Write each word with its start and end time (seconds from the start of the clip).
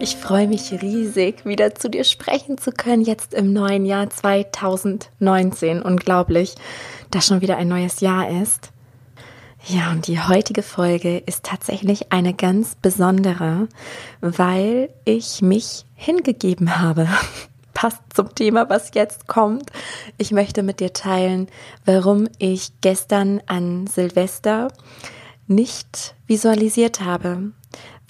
und 0.00 0.04
ich 0.04 0.16
freue 0.16 0.48
mich 0.48 0.72
riesig, 0.80 1.44
wieder 1.44 1.74
zu 1.74 1.90
dir 1.90 2.04
sprechen 2.04 2.56
zu 2.56 2.72
können, 2.72 3.02
jetzt 3.02 3.34
im 3.34 3.52
neuen 3.52 3.84
Jahr 3.84 4.08
2019. 4.08 5.82
Unglaublich, 5.82 6.54
dass 7.10 7.26
schon 7.26 7.42
wieder 7.42 7.58
ein 7.58 7.68
neues 7.68 8.00
Jahr 8.00 8.30
ist. 8.30 8.70
Ja, 9.66 9.90
und 9.90 10.06
die 10.06 10.18
heutige 10.18 10.62
Folge 10.62 11.18
ist 11.18 11.44
tatsächlich 11.44 12.12
eine 12.12 12.32
ganz 12.32 12.76
besondere, 12.76 13.68
weil 14.22 14.88
ich 15.04 15.42
mich 15.42 15.84
hingegeben 15.94 16.78
habe. 16.78 17.06
Passt 17.74 18.00
zum 18.14 18.34
Thema, 18.34 18.70
was 18.70 18.92
jetzt 18.94 19.28
kommt. 19.28 19.70
Ich 20.16 20.32
möchte 20.32 20.62
mit 20.62 20.80
dir 20.80 20.94
teilen, 20.94 21.48
warum 21.84 22.26
ich 22.38 22.72
gestern 22.80 23.42
an 23.44 23.86
Silvester 23.86 24.68
nicht 25.46 26.14
visualisiert 26.26 27.02
habe, 27.02 27.52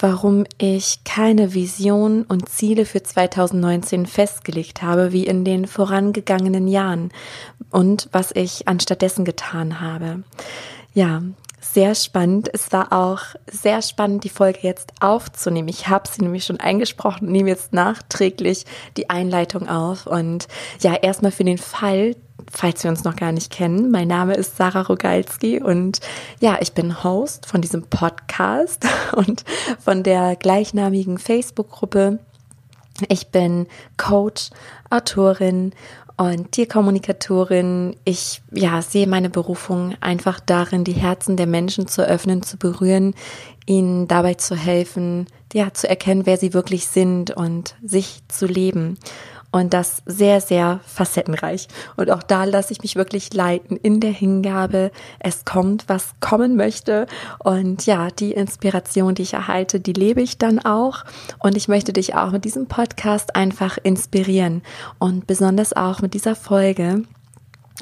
warum 0.01 0.45
ich 0.57 1.03
keine 1.03 1.53
Vision 1.53 2.23
und 2.23 2.49
Ziele 2.49 2.85
für 2.85 3.03
2019 3.03 4.05
festgelegt 4.05 4.81
habe, 4.81 5.11
wie 5.11 5.25
in 5.25 5.45
den 5.45 5.67
vorangegangenen 5.67 6.67
Jahren 6.67 7.11
und 7.69 8.09
was 8.11 8.31
ich 8.31 8.67
anstattdessen 8.67 9.25
getan 9.25 9.79
habe. 9.79 10.23
Ja, 10.93 11.21
sehr 11.61 11.95
spannend. 11.95 12.49
Es 12.53 12.71
war 12.71 12.91
auch 12.91 13.21
sehr 13.49 13.81
spannend, 13.81 14.23
die 14.23 14.29
Folge 14.29 14.59
jetzt 14.63 14.91
aufzunehmen. 14.99 15.67
Ich 15.67 15.87
habe 15.87 16.09
sie 16.09 16.21
nämlich 16.21 16.43
schon 16.43 16.59
eingesprochen 16.59 17.27
und 17.27 17.31
nehme 17.31 17.49
jetzt 17.49 17.71
nachträglich 17.71 18.65
die 18.97 19.09
Einleitung 19.09 19.69
auf. 19.69 20.07
Und 20.07 20.47
ja, 20.81 20.95
erstmal 20.95 21.31
für 21.31 21.43
den 21.43 21.59
Fall, 21.59 22.15
falls 22.51 22.83
wir 22.83 22.89
uns 22.89 23.03
noch 23.03 23.15
gar 23.15 23.31
nicht 23.31 23.51
kennen. 23.51 23.91
Mein 23.91 24.07
Name 24.07 24.33
ist 24.33 24.57
Sarah 24.57 24.81
Rogalski 24.81 25.61
und 25.61 25.99
ja, 26.39 26.57
ich 26.59 26.73
bin 26.73 27.03
Host 27.03 27.45
von 27.45 27.61
diesem 27.61 27.83
Podcast 27.83 28.85
und 29.13 29.45
von 29.79 30.03
der 30.03 30.35
gleichnamigen 30.35 31.19
Facebook-Gruppe. 31.19 32.19
Ich 33.07 33.27
bin 33.27 33.67
Coach, 33.97 34.49
Autorin 34.89 35.73
und 36.17 36.51
Tierkommunikatorin. 36.51 37.95
Ich 38.03 38.41
ja, 38.51 38.81
sehe 38.81 39.07
meine 39.07 39.29
Berufung 39.29 39.95
einfach 40.01 40.39
darin, 40.39 40.83
die 40.83 40.93
Herzen 40.93 41.37
der 41.37 41.47
Menschen 41.47 41.87
zu 41.87 42.05
öffnen, 42.05 42.43
zu 42.43 42.57
berühren, 42.57 43.13
ihnen 43.65 44.07
dabei 44.07 44.35
zu 44.35 44.55
helfen, 44.55 45.27
ja, 45.53 45.73
zu 45.73 45.87
erkennen, 45.87 46.25
wer 46.25 46.37
sie 46.37 46.53
wirklich 46.53 46.87
sind 46.87 47.31
und 47.31 47.75
sich 47.83 48.21
zu 48.27 48.45
leben 48.45 48.97
und 49.51 49.73
das 49.73 50.01
sehr, 50.05 50.41
sehr 50.41 50.79
facettenreich. 50.85 51.67
Und 51.97 52.09
auch 52.09 52.23
da 52.23 52.45
lasse 52.45 52.71
ich 52.73 52.81
mich 52.81 52.95
wirklich 52.95 53.33
leiten 53.33 53.77
in 53.77 53.99
der 53.99 54.11
Hingabe. 54.11 54.91
Es 55.19 55.45
kommt, 55.45 55.87
was 55.87 56.13
kommen 56.19 56.55
möchte. 56.55 57.05
Und 57.39 57.85
ja, 57.85 58.09
die 58.09 58.31
Inspiration, 58.31 59.15
die 59.15 59.23
ich 59.23 59.33
erhalte, 59.33 59.79
die 59.79 59.93
lebe 59.93 60.21
ich 60.21 60.37
dann 60.37 60.59
auch. 60.59 61.03
Und 61.39 61.57
ich 61.57 61.67
möchte 61.67 61.93
dich 61.93 62.15
auch 62.15 62.31
mit 62.31 62.45
diesem 62.45 62.67
Podcast 62.67 63.35
einfach 63.35 63.77
inspirieren 63.81 64.61
und 64.99 65.27
besonders 65.27 65.73
auch 65.73 66.01
mit 66.01 66.13
dieser 66.13 66.35
Folge 66.35 67.03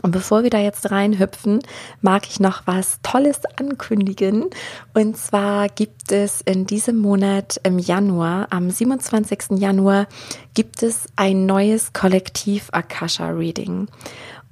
und 0.01 0.11
bevor 0.11 0.43
wir 0.43 0.49
da 0.49 0.59
jetzt 0.59 0.91
reinhüpfen, 0.91 1.59
mag 2.01 2.27
ich 2.27 2.39
noch 2.39 2.63
was 2.65 2.99
Tolles 3.03 3.41
ankündigen. 3.57 4.45
Und 4.93 5.17
zwar 5.17 5.67
gibt 5.67 6.11
es 6.11 6.41
in 6.41 6.65
diesem 6.65 6.97
Monat 6.97 7.59
im 7.63 7.79
Januar, 7.79 8.47
am 8.49 8.69
27. 8.69 9.57
Januar, 9.59 10.07
gibt 10.53 10.83
es 10.83 11.07
ein 11.15 11.45
neues 11.45 11.93
Kollektiv 11.93 12.69
Akasha 12.71 13.29
Reading. 13.29 13.87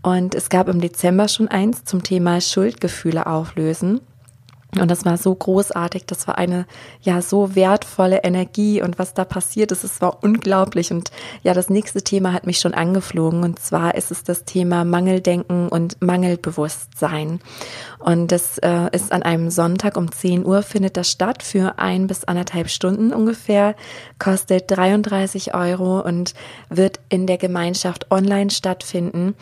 Und 0.02 0.36
es 0.36 0.50
gab 0.50 0.68
im 0.68 0.82
Dezember 0.82 1.28
schon 1.28 1.48
eins 1.48 1.84
zum 1.84 2.04
Thema 2.04 2.40
Schuldgefühle 2.42 3.28
auflösen. 3.28 4.02
Und 4.80 4.92
das 4.92 5.06
war 5.06 5.18
so 5.18 5.34
großartig, 5.34 6.06
das 6.06 6.28
war 6.28 6.38
eine 6.38 6.66
ja 7.02 7.22
so 7.22 7.56
wertvolle 7.56 8.24
Energie. 8.24 8.82
Und 8.82 9.00
was 9.00 9.14
da 9.14 9.26
passiert 9.26 9.72
ist, 9.72 9.84
es 9.84 10.02
war 10.02 10.24
unglaublich. 10.24 10.92
Und 10.92 11.12
ja, 11.44 11.54
das 11.54 11.70
nächste 11.70 12.02
Thema 12.02 12.34
hat 12.34 12.46
mich 12.46 12.60
schon 12.60 12.74
angeflogen. 12.74 13.44
Und 13.44 13.60
zwar 13.60 13.96
ist 13.96 14.12
es 14.12 14.24
das 14.24 14.46
Thema 14.46 14.86
Mangeldenken 14.86 15.70
und 15.70 16.02
Mangelbewusstsein. 16.02 17.40
Und 18.00 18.32
das 18.32 18.58
äh, 18.60 18.90
ist 18.92 19.12
an 19.12 19.24
einem 19.24 19.50
Sonntag 19.50 19.98
um 19.98 20.12
10 20.12 20.46
Uhr 20.46 20.62
findet 20.62 20.98
das 20.98 21.10
statt. 21.10 21.44
Für 21.44 21.80
ein 21.80 22.08
bis 22.08 22.24
anderthalb 22.24 22.70
Stunden 22.70 23.14
ungefähr, 23.14 23.76
kostet 24.20 24.70
33 24.70 25.54
Euro 25.54 26.02
und 26.02 26.34
wird 26.70 27.00
in 27.10 27.28
der 27.28 27.38
Gemeinschaft 27.38 28.12
online 28.12 28.50
stattfinden 28.50 29.36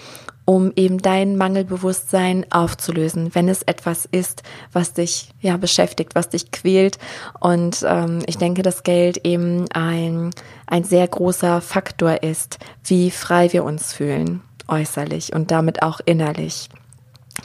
um 0.46 0.72
eben 0.76 1.00
dein 1.00 1.38
Mangelbewusstsein 1.38 2.46
aufzulösen, 2.52 3.34
wenn 3.34 3.50
es 3.50 3.64
etwas 3.64 4.06
ist, 4.06 4.44
was 4.72 4.94
dich 4.94 5.32
ja 5.42 5.58
beschäftigt, 5.58 6.14
was 6.14 6.30
dich 6.30 6.52
quält. 6.52 7.00
Und 7.40 7.84
ähm, 7.88 8.20
ich 8.28 8.38
denke, 8.38 8.62
dass 8.62 8.84
Geld 8.84 9.26
eben 9.26 9.66
ein, 9.74 10.32
ein 10.68 10.84
sehr 10.84 11.08
großer 11.08 11.62
Faktor 11.62 12.22
ist, 12.24 12.60
wie 12.84 13.10
frei 13.10 13.52
wir 13.54 13.64
uns 13.64 13.92
fühlen, 13.92 14.42
äußerlich 14.68 15.34
und 15.34 15.50
damit 15.50 15.82
auch 15.82 16.00
innerlich. 16.06 16.70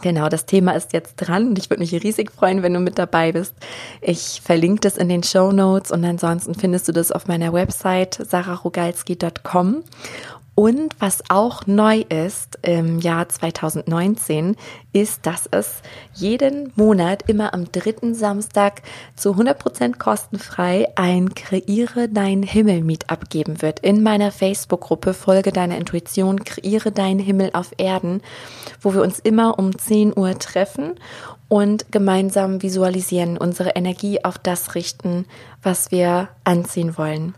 Genau, 0.03 0.29
das 0.29 0.47
Thema 0.47 0.73
ist 0.73 0.93
jetzt 0.93 1.17
dran 1.17 1.49
und 1.49 1.59
ich 1.59 1.69
würde 1.69 1.81
mich 1.81 1.93
riesig 1.93 2.31
freuen, 2.31 2.63
wenn 2.63 2.73
du 2.73 2.81
mit 2.81 2.99
dabei 2.99 3.33
bist. 3.33 3.55
Ich 4.01 4.41
verlinke 4.43 4.81
das 4.81 4.97
in 4.97 5.09
den 5.09 5.23
Show 5.23 5.53
Notes 5.53 5.91
und 5.91 6.05
ansonsten 6.05 6.55
findest 6.55 6.89
du 6.89 6.93
das 6.93 7.13
auf 7.13 7.27
meiner 7.27 7.53
Website 7.53 8.15
sararogalski.com 8.15 9.83
und 10.61 10.95
was 10.99 11.23
auch 11.31 11.67
neu 11.67 12.05
ist 12.11 12.59
im 12.61 12.99
Jahr 12.99 13.27
2019, 13.27 14.57
ist, 14.93 15.25
dass 15.25 15.49
es 15.51 15.81
jeden 16.13 16.71
Monat 16.77 17.23
immer 17.31 17.55
am 17.55 17.73
dritten 17.73 18.15
Samstag 18.15 18.83
zu 19.17 19.31
100% 19.31 19.97
kostenfrei 19.97 20.87
ein 20.97 21.35
Kreiere 21.35 22.11
dein 22.11 22.43
Himmel 22.43 22.83
Meetup 22.83 23.31
geben 23.31 23.63
wird. 23.63 23.81
In 23.81 24.03
meiner 24.03 24.31
Facebook-Gruppe 24.31 25.15
Folge 25.15 25.51
deiner 25.51 25.79
Intuition, 25.79 26.45
kreiere 26.45 26.93
deinen 26.93 27.21
Himmel 27.21 27.49
auf 27.55 27.73
Erden, 27.79 28.21
wo 28.83 28.93
wir 28.93 29.01
uns 29.01 29.19
immer 29.19 29.59
um 29.59 29.79
10 29.79 30.13
Uhr 30.15 30.39
treffen 30.39 30.97
und 31.49 31.91
gemeinsam 31.91 32.61
visualisieren, 32.61 33.39
unsere 33.39 33.71
Energie 33.77 34.23
auf 34.27 34.37
das 34.37 34.75
richten, 34.75 35.25
was 35.63 35.91
wir 35.91 36.29
anziehen 36.45 36.99
wollen. 36.99 37.35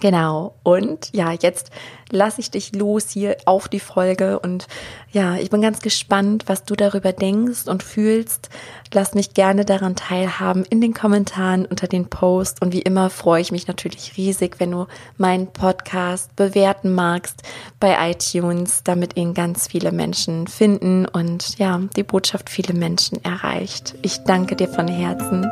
Genau. 0.00 0.54
Und 0.62 1.10
ja, 1.12 1.32
jetzt 1.32 1.70
lasse 2.10 2.40
ich 2.40 2.50
dich 2.50 2.74
los 2.74 3.10
hier 3.10 3.36
auf 3.44 3.68
die 3.68 3.80
Folge 3.80 4.40
und 4.40 4.66
ja, 5.12 5.36
ich 5.36 5.50
bin 5.50 5.60
ganz 5.60 5.80
gespannt, 5.80 6.44
was 6.46 6.64
du 6.64 6.74
darüber 6.74 7.12
denkst 7.12 7.66
und 7.66 7.82
fühlst. 7.82 8.48
Lass 8.92 9.14
mich 9.14 9.34
gerne 9.34 9.64
daran 9.64 9.94
teilhaben 9.94 10.64
in 10.64 10.80
den 10.80 10.94
Kommentaren 10.94 11.66
unter 11.66 11.86
den 11.86 12.08
Post 12.08 12.62
und 12.62 12.72
wie 12.72 12.82
immer 12.82 13.10
freue 13.10 13.42
ich 13.42 13.52
mich 13.52 13.68
natürlich 13.68 14.16
riesig, 14.16 14.56
wenn 14.58 14.72
du 14.72 14.86
meinen 15.18 15.46
Podcast 15.46 16.34
bewerten 16.34 16.92
magst 16.92 17.42
bei 17.78 18.10
iTunes, 18.10 18.82
damit 18.82 19.16
ihn 19.16 19.34
ganz 19.34 19.68
viele 19.68 19.92
Menschen 19.92 20.46
finden 20.46 21.06
und 21.06 21.58
ja, 21.58 21.80
die 21.96 22.02
Botschaft 22.02 22.50
viele 22.50 22.74
Menschen 22.74 23.22
erreicht. 23.24 23.94
Ich 24.02 24.18
danke 24.24 24.56
dir 24.56 24.68
von 24.68 24.88
Herzen 24.88 25.50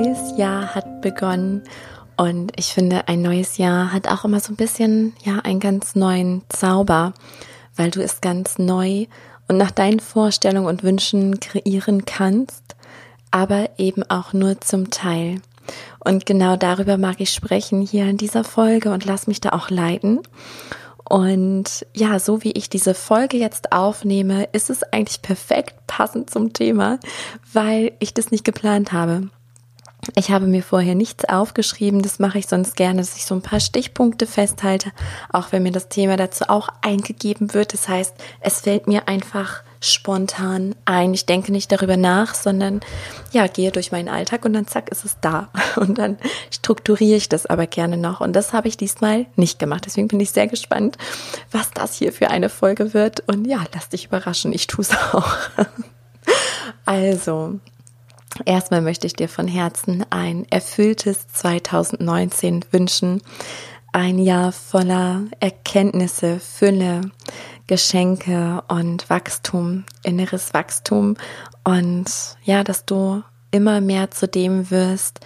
neues 0.00 0.38
Jahr 0.38 0.74
hat 0.74 1.02
begonnen 1.02 1.62
und 2.16 2.52
ich 2.56 2.72
finde, 2.72 3.06
ein 3.08 3.20
neues 3.20 3.58
Jahr 3.58 3.92
hat 3.92 4.08
auch 4.08 4.24
immer 4.24 4.40
so 4.40 4.50
ein 4.50 4.56
bisschen, 4.56 5.12
ja, 5.24 5.40
einen 5.40 5.60
ganz 5.60 5.94
neuen 5.94 6.40
Zauber, 6.48 7.12
weil 7.76 7.90
du 7.90 8.02
es 8.02 8.22
ganz 8.22 8.58
neu 8.58 9.06
und 9.46 9.58
nach 9.58 9.70
deinen 9.70 10.00
Vorstellungen 10.00 10.68
und 10.68 10.82
Wünschen 10.84 11.38
kreieren 11.38 12.06
kannst, 12.06 12.76
aber 13.30 13.68
eben 13.76 14.02
auch 14.04 14.32
nur 14.32 14.58
zum 14.62 14.90
Teil. 14.90 15.42
Und 16.02 16.24
genau 16.24 16.56
darüber 16.56 16.96
mag 16.96 17.16
ich 17.20 17.30
sprechen 17.30 17.82
hier 17.82 18.06
in 18.06 18.16
dieser 18.16 18.44
Folge 18.44 18.92
und 18.92 19.04
lass 19.04 19.26
mich 19.26 19.42
da 19.42 19.50
auch 19.50 19.68
leiten. 19.68 20.20
Und 21.04 21.84
ja, 21.94 22.18
so 22.18 22.42
wie 22.42 22.52
ich 22.52 22.70
diese 22.70 22.94
Folge 22.94 23.36
jetzt 23.36 23.72
aufnehme, 23.72 24.44
ist 24.52 24.70
es 24.70 24.82
eigentlich 24.82 25.20
perfekt 25.20 25.74
passend 25.86 26.30
zum 26.30 26.54
Thema, 26.54 26.98
weil 27.52 27.92
ich 27.98 28.14
das 28.14 28.30
nicht 28.30 28.44
geplant 28.44 28.92
habe. 28.92 29.28
Ich 30.14 30.30
habe 30.30 30.46
mir 30.46 30.62
vorher 30.62 30.94
nichts 30.94 31.26
aufgeschrieben, 31.26 32.02
das 32.02 32.18
mache 32.18 32.38
ich 32.38 32.46
sonst 32.46 32.74
gerne, 32.74 33.00
dass 33.00 33.16
ich 33.16 33.26
so 33.26 33.34
ein 33.34 33.42
paar 33.42 33.60
Stichpunkte 33.60 34.26
festhalte, 34.26 34.92
auch 35.30 35.52
wenn 35.52 35.62
mir 35.62 35.72
das 35.72 35.88
Thema 35.88 36.16
dazu 36.16 36.44
auch 36.48 36.68
eingegeben 36.80 37.52
wird. 37.52 37.74
Das 37.74 37.88
heißt, 37.88 38.14
es 38.40 38.60
fällt 38.60 38.86
mir 38.86 39.08
einfach 39.08 39.62
spontan 39.80 40.74
ein. 40.84 41.14
Ich 41.14 41.26
denke 41.26 41.52
nicht 41.52 41.72
darüber 41.72 41.96
nach, 41.96 42.34
sondern 42.34 42.80
ja, 43.32 43.46
gehe 43.46 43.72
durch 43.72 43.92
meinen 43.92 44.08
Alltag 44.08 44.44
und 44.44 44.52
dann 44.52 44.66
zack 44.66 44.90
ist 44.90 45.04
es 45.04 45.16
da. 45.20 45.48
Und 45.76 45.98
dann 45.98 46.18
strukturiere 46.50 47.16
ich 47.16 47.28
das 47.28 47.46
aber 47.46 47.66
gerne 47.66 47.96
noch. 47.96 48.20
Und 48.20 48.34
das 48.34 48.52
habe 48.52 48.68
ich 48.68 48.76
diesmal 48.76 49.26
nicht 49.36 49.58
gemacht. 49.58 49.86
Deswegen 49.86 50.08
bin 50.08 50.20
ich 50.20 50.32
sehr 50.32 50.46
gespannt, 50.46 50.98
was 51.50 51.70
das 51.70 51.94
hier 51.94 52.12
für 52.12 52.28
eine 52.28 52.48
Folge 52.48 52.92
wird. 52.92 53.20
Und 53.28 53.46
ja, 53.46 53.64
lass 53.72 53.88
dich 53.88 54.06
überraschen. 54.06 54.52
Ich 54.52 54.66
tue 54.66 54.82
es 54.82 54.90
auch. 55.12 55.36
Also, 56.84 57.60
Erstmal 58.44 58.80
möchte 58.80 59.06
ich 59.06 59.14
dir 59.14 59.28
von 59.28 59.48
Herzen 59.48 60.04
ein 60.10 60.46
erfülltes 60.50 61.28
2019 61.28 62.64
wünschen. 62.70 63.22
Ein 63.92 64.18
Jahr 64.18 64.52
voller 64.52 65.24
Erkenntnisse, 65.40 66.38
Fülle, 66.38 67.00
Geschenke 67.66 68.62
und 68.68 69.10
Wachstum, 69.10 69.84
inneres 70.02 70.54
Wachstum. 70.54 71.16
Und 71.64 72.06
ja, 72.44 72.64
dass 72.64 72.84
du 72.84 73.22
immer 73.50 73.80
mehr 73.80 74.10
zu 74.10 74.28
dem 74.28 74.70
wirst, 74.70 75.20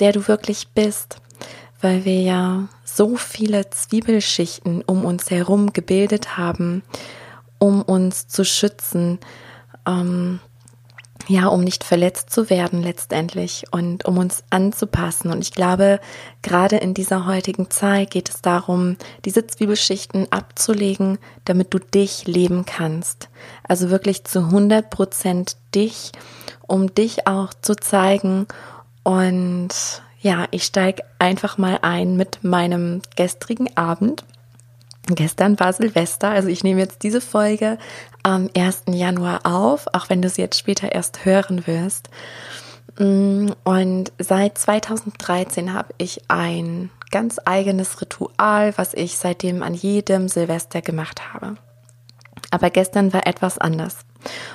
der 0.00 0.12
du 0.12 0.26
wirklich 0.28 0.68
bist, 0.68 1.18
weil 1.80 2.04
wir 2.04 2.20
ja 2.20 2.68
so 2.84 3.16
viele 3.16 3.68
Zwiebelschichten 3.70 4.82
um 4.82 5.04
uns 5.04 5.30
herum 5.30 5.72
gebildet 5.72 6.36
haben, 6.36 6.82
um 7.58 7.82
uns 7.82 8.28
zu 8.28 8.44
schützen, 8.44 9.18
ähm, 9.86 10.40
ja, 11.26 11.46
um 11.46 11.62
nicht 11.62 11.84
verletzt 11.84 12.30
zu 12.30 12.50
werden 12.50 12.82
letztendlich 12.82 13.64
und 13.70 14.04
um 14.04 14.18
uns 14.18 14.44
anzupassen. 14.50 15.30
Und 15.30 15.40
ich 15.40 15.52
glaube, 15.52 16.00
gerade 16.42 16.76
in 16.76 16.94
dieser 16.94 17.26
heutigen 17.26 17.70
Zeit 17.70 18.10
geht 18.10 18.28
es 18.28 18.42
darum, 18.42 18.96
diese 19.24 19.46
Zwiebelschichten 19.46 20.30
abzulegen, 20.30 21.18
damit 21.44 21.72
du 21.72 21.78
dich 21.78 22.26
leben 22.26 22.64
kannst. 22.66 23.28
Also 23.66 23.90
wirklich 23.90 24.24
zu 24.24 24.40
100 24.40 24.90
Prozent 24.90 25.56
dich, 25.74 26.12
um 26.66 26.94
dich 26.94 27.26
auch 27.26 27.54
zu 27.54 27.74
zeigen. 27.74 28.46
Und 29.02 29.70
ja, 30.20 30.46
ich 30.50 30.64
steige 30.64 31.04
einfach 31.18 31.58
mal 31.58 31.78
ein 31.82 32.16
mit 32.16 32.44
meinem 32.44 33.02
gestrigen 33.16 33.74
Abend. 33.76 34.24
Gestern 35.06 35.60
war 35.60 35.72
Silvester, 35.72 36.30
also 36.30 36.48
ich 36.48 36.64
nehme 36.64 36.80
jetzt 36.80 37.02
diese 37.02 37.20
Folge 37.20 37.78
am 38.22 38.48
1. 38.56 38.84
Januar 38.88 39.40
auf, 39.44 39.86
auch 39.92 40.08
wenn 40.08 40.22
du 40.22 40.30
sie 40.30 40.40
jetzt 40.40 40.58
später 40.58 40.92
erst 40.92 41.26
hören 41.26 41.66
wirst. 41.66 42.08
Mm, 42.98 43.48
und 43.64 44.12
seit 44.18 44.56
2013 44.56 45.74
habe 45.74 45.92
ich 45.98 46.22
ein 46.28 46.90
ganz 47.10 47.38
eigenes 47.44 48.00
Ritual, 48.00 48.72
was 48.76 48.94
ich 48.94 49.18
seitdem 49.18 49.62
an 49.62 49.74
jedem 49.74 50.28
Silvester 50.28 50.80
gemacht 50.80 51.34
habe. 51.34 51.56
Aber 52.50 52.70
gestern 52.70 53.12
war 53.12 53.26
etwas 53.26 53.58
anders. 53.58 53.98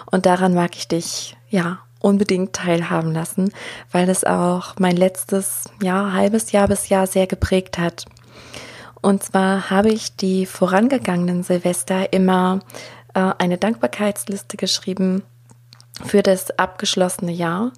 Und 0.09 0.25
daran 0.25 0.55
mag 0.55 0.75
ich 0.75 0.87
dich, 0.87 1.37
ja, 1.49 1.79
unbedingt 2.01 2.53
teilhaben 2.53 3.13
lassen, 3.13 3.51
weil 3.91 4.09
es 4.09 4.23
auch 4.23 4.75
mein 4.79 4.95
letztes, 4.95 5.65
ja, 5.83 6.13
halbes 6.13 6.51
Jahr 6.51 6.67
bis 6.67 6.89
Jahr 6.89 7.07
sehr 7.07 7.27
geprägt 7.27 7.77
hat. 7.77 8.05
Und 9.01 9.23
zwar 9.23 9.69
habe 9.69 9.89
ich 9.89 10.15
die 10.15 10.45
vorangegangenen 10.45 11.43
Silvester 11.43 12.11
immer 12.13 12.59
äh, 13.13 13.31
eine 13.37 13.57
Dankbarkeitsliste 13.57 14.57
geschrieben 14.57 15.23
für 16.03 16.23
das 16.23 16.57
abgeschlossene 16.57 17.31
Jahr 17.31 17.71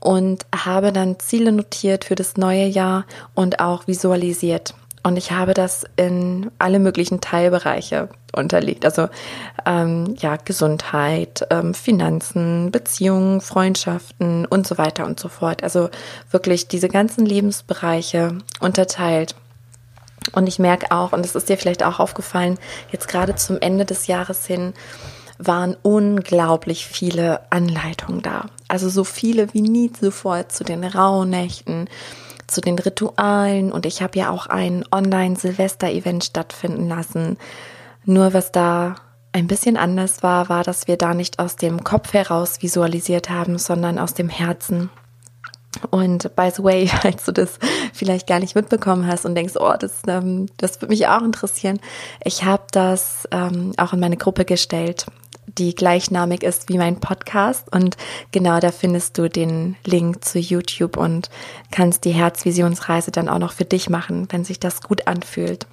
und 0.00 0.46
habe 0.54 0.92
dann 0.92 1.18
Ziele 1.18 1.52
notiert 1.52 2.04
für 2.04 2.14
das 2.14 2.36
neue 2.36 2.66
Jahr 2.66 3.04
und 3.34 3.60
auch 3.60 3.86
visualisiert. 3.86 4.74
Und 5.02 5.16
ich 5.16 5.30
habe 5.30 5.54
das 5.54 5.84
in 5.94 6.50
alle 6.58 6.80
möglichen 6.80 7.20
Teilbereiche 7.20 8.08
unterlegt. 8.32 8.84
Also 8.84 9.08
ähm, 9.64 10.16
ja, 10.18 10.36
Gesundheit, 10.36 11.46
ähm, 11.50 11.74
Finanzen, 11.74 12.72
Beziehungen, 12.72 13.40
Freundschaften 13.40 14.46
und 14.46 14.66
so 14.66 14.78
weiter 14.78 15.06
und 15.06 15.20
so 15.20 15.28
fort. 15.28 15.62
Also 15.62 15.90
wirklich 16.32 16.66
diese 16.66 16.88
ganzen 16.88 17.24
Lebensbereiche 17.24 18.38
unterteilt. 18.58 19.36
Und 20.32 20.46
ich 20.48 20.58
merke 20.58 20.90
auch, 20.90 21.12
und 21.12 21.24
es 21.24 21.34
ist 21.34 21.48
dir 21.48 21.56
vielleicht 21.56 21.84
auch 21.84 22.00
aufgefallen, 22.00 22.58
jetzt 22.90 23.08
gerade 23.08 23.36
zum 23.36 23.60
Ende 23.60 23.84
des 23.84 24.06
Jahres 24.06 24.46
hin 24.46 24.74
waren 25.38 25.76
unglaublich 25.82 26.86
viele 26.86 27.40
Anleitungen 27.50 28.22
da. 28.22 28.46
Also 28.68 28.88
so 28.88 29.04
viele 29.04 29.52
wie 29.52 29.60
nie 29.60 29.92
zuvor 29.92 30.48
zu 30.48 30.64
den 30.64 30.82
Rauhnächten, 30.84 31.88
zu 32.46 32.60
den 32.60 32.78
Ritualen. 32.78 33.70
Und 33.72 33.86
ich 33.86 34.02
habe 34.02 34.18
ja 34.18 34.30
auch 34.30 34.46
ein 34.46 34.84
Online-Silvester-Event 34.90 36.24
stattfinden 36.24 36.88
lassen. 36.88 37.36
Nur 38.04 38.32
was 38.34 38.52
da 38.52 38.96
ein 39.32 39.46
bisschen 39.46 39.76
anders 39.76 40.22
war, 40.22 40.48
war, 40.48 40.64
dass 40.64 40.88
wir 40.88 40.96
da 40.96 41.12
nicht 41.12 41.38
aus 41.38 41.56
dem 41.56 41.84
Kopf 41.84 42.14
heraus 42.14 42.62
visualisiert 42.62 43.28
haben, 43.28 43.58
sondern 43.58 43.98
aus 43.98 44.14
dem 44.14 44.30
Herzen. 44.30 44.88
Und 45.90 46.34
by 46.36 46.50
the 46.54 46.62
way, 46.62 46.86
falls 47.02 47.24
du 47.24 47.32
das 47.32 47.58
vielleicht 47.92 48.26
gar 48.26 48.38
nicht 48.38 48.54
mitbekommen 48.54 49.06
hast 49.06 49.24
und 49.24 49.34
denkst, 49.34 49.54
oh, 49.56 49.74
das, 49.78 50.02
ähm, 50.08 50.46
das 50.56 50.80
würde 50.80 50.92
mich 50.92 51.06
auch 51.08 51.22
interessieren, 51.22 51.80
ich 52.24 52.44
habe 52.44 52.64
das 52.70 53.28
ähm, 53.30 53.72
auch 53.76 53.92
in 53.92 54.00
meine 54.00 54.16
Gruppe 54.16 54.44
gestellt, 54.44 55.06
die 55.46 55.74
gleichnamig 55.74 56.42
ist 56.42 56.68
wie 56.68 56.78
mein 56.78 57.00
Podcast. 57.00 57.72
Und 57.72 57.96
genau 58.32 58.60
da 58.60 58.72
findest 58.72 59.16
du 59.18 59.28
den 59.28 59.76
Link 59.84 60.24
zu 60.24 60.38
YouTube 60.38 60.96
und 60.96 61.30
kannst 61.70 62.04
die 62.04 62.12
Herzvisionsreise 62.12 63.10
dann 63.10 63.28
auch 63.28 63.38
noch 63.38 63.52
für 63.52 63.64
dich 63.64 63.88
machen, 63.88 64.28
wenn 64.30 64.44
sich 64.44 64.60
das 64.60 64.82
gut 64.82 65.06
anfühlt. 65.06 65.66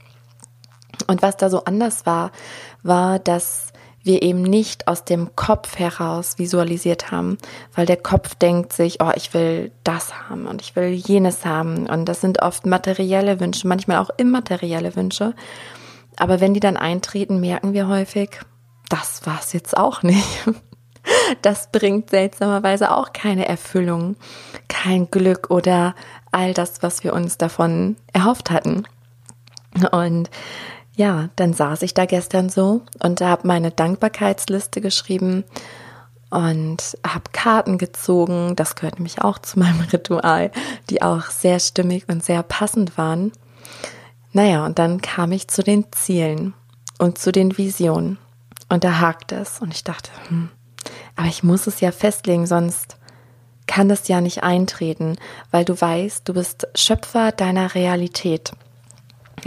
Und 1.07 1.21
was 1.21 1.37
da 1.37 1.49
so 1.49 1.65
anders 1.65 2.05
war, 2.05 2.31
war, 2.83 3.19
dass 3.19 3.72
wir 4.03 4.21
eben 4.21 4.41
nicht 4.41 4.87
aus 4.87 5.05
dem 5.05 5.35
Kopf 5.35 5.79
heraus 5.79 6.37
visualisiert 6.37 7.11
haben, 7.11 7.37
weil 7.73 7.85
der 7.85 7.97
Kopf 7.97 8.35
denkt 8.35 8.73
sich, 8.73 9.01
oh, 9.01 9.11
ich 9.15 9.33
will 9.33 9.71
das 9.83 10.29
haben 10.29 10.45
und 10.45 10.61
ich 10.61 10.75
will 10.75 10.89
jenes 10.91 11.45
haben. 11.45 11.87
Und 11.87 12.05
das 12.05 12.21
sind 12.21 12.41
oft 12.41 12.65
materielle 12.65 13.39
Wünsche, 13.39 13.67
manchmal 13.67 13.97
auch 13.97 14.09
immaterielle 14.17 14.95
Wünsche. 14.95 15.33
Aber 16.17 16.41
wenn 16.41 16.53
die 16.53 16.59
dann 16.59 16.77
eintreten, 16.77 17.39
merken 17.39 17.73
wir 17.73 17.87
häufig, 17.87 18.41
das 18.89 19.25
war's 19.25 19.53
jetzt 19.53 19.75
auch 19.77 20.03
nicht. 20.03 20.27
Das 21.41 21.69
bringt 21.69 22.11
seltsamerweise 22.11 22.95
auch 22.95 23.11
keine 23.11 23.45
Erfüllung, 23.45 24.15
kein 24.69 25.11
Glück 25.11 25.49
oder 25.49 25.95
all 26.31 26.53
das, 26.53 26.81
was 26.81 27.03
wir 27.03 27.11
uns 27.11 27.37
davon 27.37 27.97
erhofft 28.13 28.51
hatten. 28.51 28.85
Und 29.91 30.29
ja, 30.95 31.29
dann 31.35 31.53
saß 31.53 31.81
ich 31.81 31.93
da 31.93 32.05
gestern 32.05 32.49
so 32.49 32.81
und 33.01 33.21
habe 33.21 33.47
meine 33.47 33.71
Dankbarkeitsliste 33.71 34.81
geschrieben 34.81 35.43
und 36.29 36.97
habe 37.05 37.25
Karten 37.31 37.77
gezogen. 37.77 38.55
Das 38.55 38.75
gehört 38.75 38.95
nämlich 38.95 39.21
auch 39.21 39.39
zu 39.39 39.59
meinem 39.59 39.81
Ritual, 39.93 40.51
die 40.89 41.01
auch 41.01 41.25
sehr 41.25 41.59
stimmig 41.59 42.09
und 42.09 42.23
sehr 42.23 42.43
passend 42.43 42.97
waren. 42.97 43.31
Naja, 44.31 44.65
und 44.65 44.79
dann 44.79 45.01
kam 45.01 45.31
ich 45.31 45.47
zu 45.47 45.63
den 45.63 45.85
Zielen 45.91 46.53
und 46.97 47.17
zu 47.17 47.31
den 47.31 47.57
Visionen. 47.57 48.17
Und 48.69 48.83
da 48.83 48.99
hakt 48.99 49.31
es. 49.31 49.59
Und 49.59 49.73
ich 49.73 49.83
dachte, 49.83 50.09
hm, 50.27 50.49
aber 51.15 51.27
ich 51.27 51.43
muss 51.43 51.67
es 51.67 51.79
ja 51.81 51.91
festlegen, 51.91 52.47
sonst 52.47 52.97
kann 53.67 53.89
das 53.89 54.07
ja 54.07 54.21
nicht 54.21 54.43
eintreten, 54.43 55.17
weil 55.51 55.65
du 55.65 55.79
weißt, 55.79 56.27
du 56.27 56.33
bist 56.33 56.67
Schöpfer 56.75 57.31
deiner 57.31 57.75
Realität. 57.75 58.53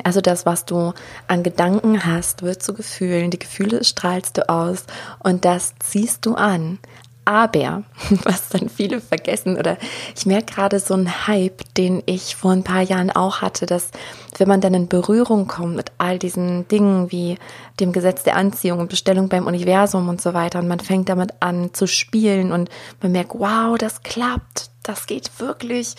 Also 0.05 0.21
das, 0.21 0.47
was 0.47 0.65
du 0.65 0.93
an 1.27 1.43
Gedanken 1.43 2.05
hast, 2.05 2.43
wird 2.43 2.63
zu 2.63 2.75
Gefühlen, 2.75 3.31
die 3.31 3.39
Gefühle 3.39 3.85
strahlst 3.85 4.37
du 4.37 4.49
aus 4.49 4.85
und 5.23 5.45
das 5.45 5.75
ziehst 5.79 6.27
du 6.27 6.35
an. 6.35 6.79
Aber, 7.27 7.83
was 8.23 8.49
dann 8.50 8.69
viele 8.69 9.00
vergessen, 9.00 9.59
oder 9.59 9.76
ich 10.17 10.26
merke 10.26 10.55
gerade 10.55 10.79
so 10.79 10.95
einen 10.95 11.26
Hype, 11.26 11.75
den 11.75 12.03
ich 12.07 12.37
vor 12.37 12.53
ein 12.53 12.62
paar 12.62 12.83
Jahren 12.83 13.11
auch 13.11 13.43
hatte, 13.43 13.67
dass 13.67 13.91
wenn 14.38 14.47
man 14.47 14.61
dann 14.61 14.75
in 14.75 14.87
Berührung 14.87 15.49
kommt 15.49 15.75
mit 15.75 15.91
all 15.99 16.21
diesen 16.21 16.69
Dingen 16.69 17.11
wie 17.11 17.37
dem 17.81 17.93
Gesetz 17.93 18.23
der 18.23 18.37
Anziehung 18.37 18.79
und 18.79 18.91
Bestellung 18.91 19.29
beim 19.29 19.47
Universum 19.47 20.09
und 20.09 20.21
so 20.21 20.35
weiter 20.35 20.61
und 20.61 20.69
man 20.69 20.79
fängt 20.79 21.09
damit 21.09 21.35
an 21.41 21.75
zu 21.75 21.88
spielen 21.88 22.53
und 22.53 22.71
man 23.03 23.11
merkt, 23.11 23.33
wow, 23.35 23.76
das 23.76 24.05
klappt, 24.05 24.71
das 24.85 25.07
geht 25.07 25.41
wirklich. 25.41 25.97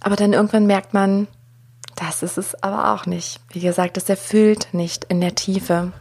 Aber 0.00 0.14
dann 0.14 0.32
irgendwann 0.32 0.66
merkt 0.66 0.94
man, 0.94 1.26
das 2.00 2.22
ist 2.22 2.38
es 2.38 2.62
aber 2.62 2.94
auch 2.94 3.04
nicht. 3.04 3.40
Wie 3.50 3.60
gesagt, 3.60 3.98
es 3.98 4.08
erfüllt 4.08 4.68
nicht 4.72 5.04
in 5.04 5.20
der 5.20 5.34
Tiefe. 5.34 5.92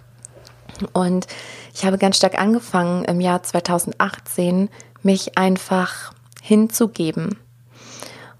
Und 0.94 1.28
ich 1.74 1.86
habe 1.86 1.98
ganz 1.98 2.16
stark 2.16 2.40
angefangen 2.40 3.04
im 3.04 3.20
Jahr 3.20 3.44
2018, 3.44 4.70
mich 5.04 5.38
einfach 5.38 6.14
hinzugeben. 6.42 7.38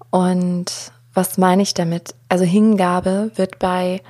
Und 0.08 0.92
was 1.12 1.36
meine 1.36 1.62
ich 1.62 1.74
damit? 1.74 2.14
Also 2.30 2.44
Hingabe 2.44 3.30
wird 3.34 3.58
bei 3.58 4.00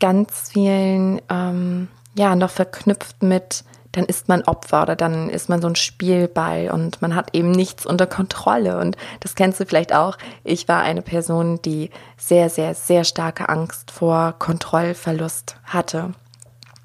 ganz 0.00 0.50
vielen 0.52 1.20
ähm, 1.28 1.88
ja 2.14 2.36
noch 2.36 2.50
verknüpft 2.50 3.22
mit 3.22 3.64
dann 3.92 4.04
ist 4.04 4.28
man 4.28 4.42
Opfer 4.42 4.82
oder 4.82 4.96
dann 4.96 5.30
ist 5.30 5.48
man 5.48 5.62
so 5.62 5.68
ein 5.68 5.76
Spielball 5.76 6.70
und 6.70 7.00
man 7.00 7.14
hat 7.14 7.34
eben 7.34 7.50
nichts 7.50 7.86
unter 7.86 8.06
Kontrolle. 8.06 8.78
Und 8.78 8.96
das 9.20 9.34
kennst 9.34 9.60
du 9.60 9.66
vielleicht 9.66 9.94
auch. 9.94 10.18
Ich 10.44 10.68
war 10.68 10.82
eine 10.82 11.02
Person, 11.02 11.60
die 11.62 11.90
sehr, 12.16 12.50
sehr, 12.50 12.74
sehr 12.74 13.04
starke 13.04 13.48
Angst 13.48 13.90
vor 13.90 14.34
Kontrollverlust 14.38 15.56
hatte. 15.64 16.12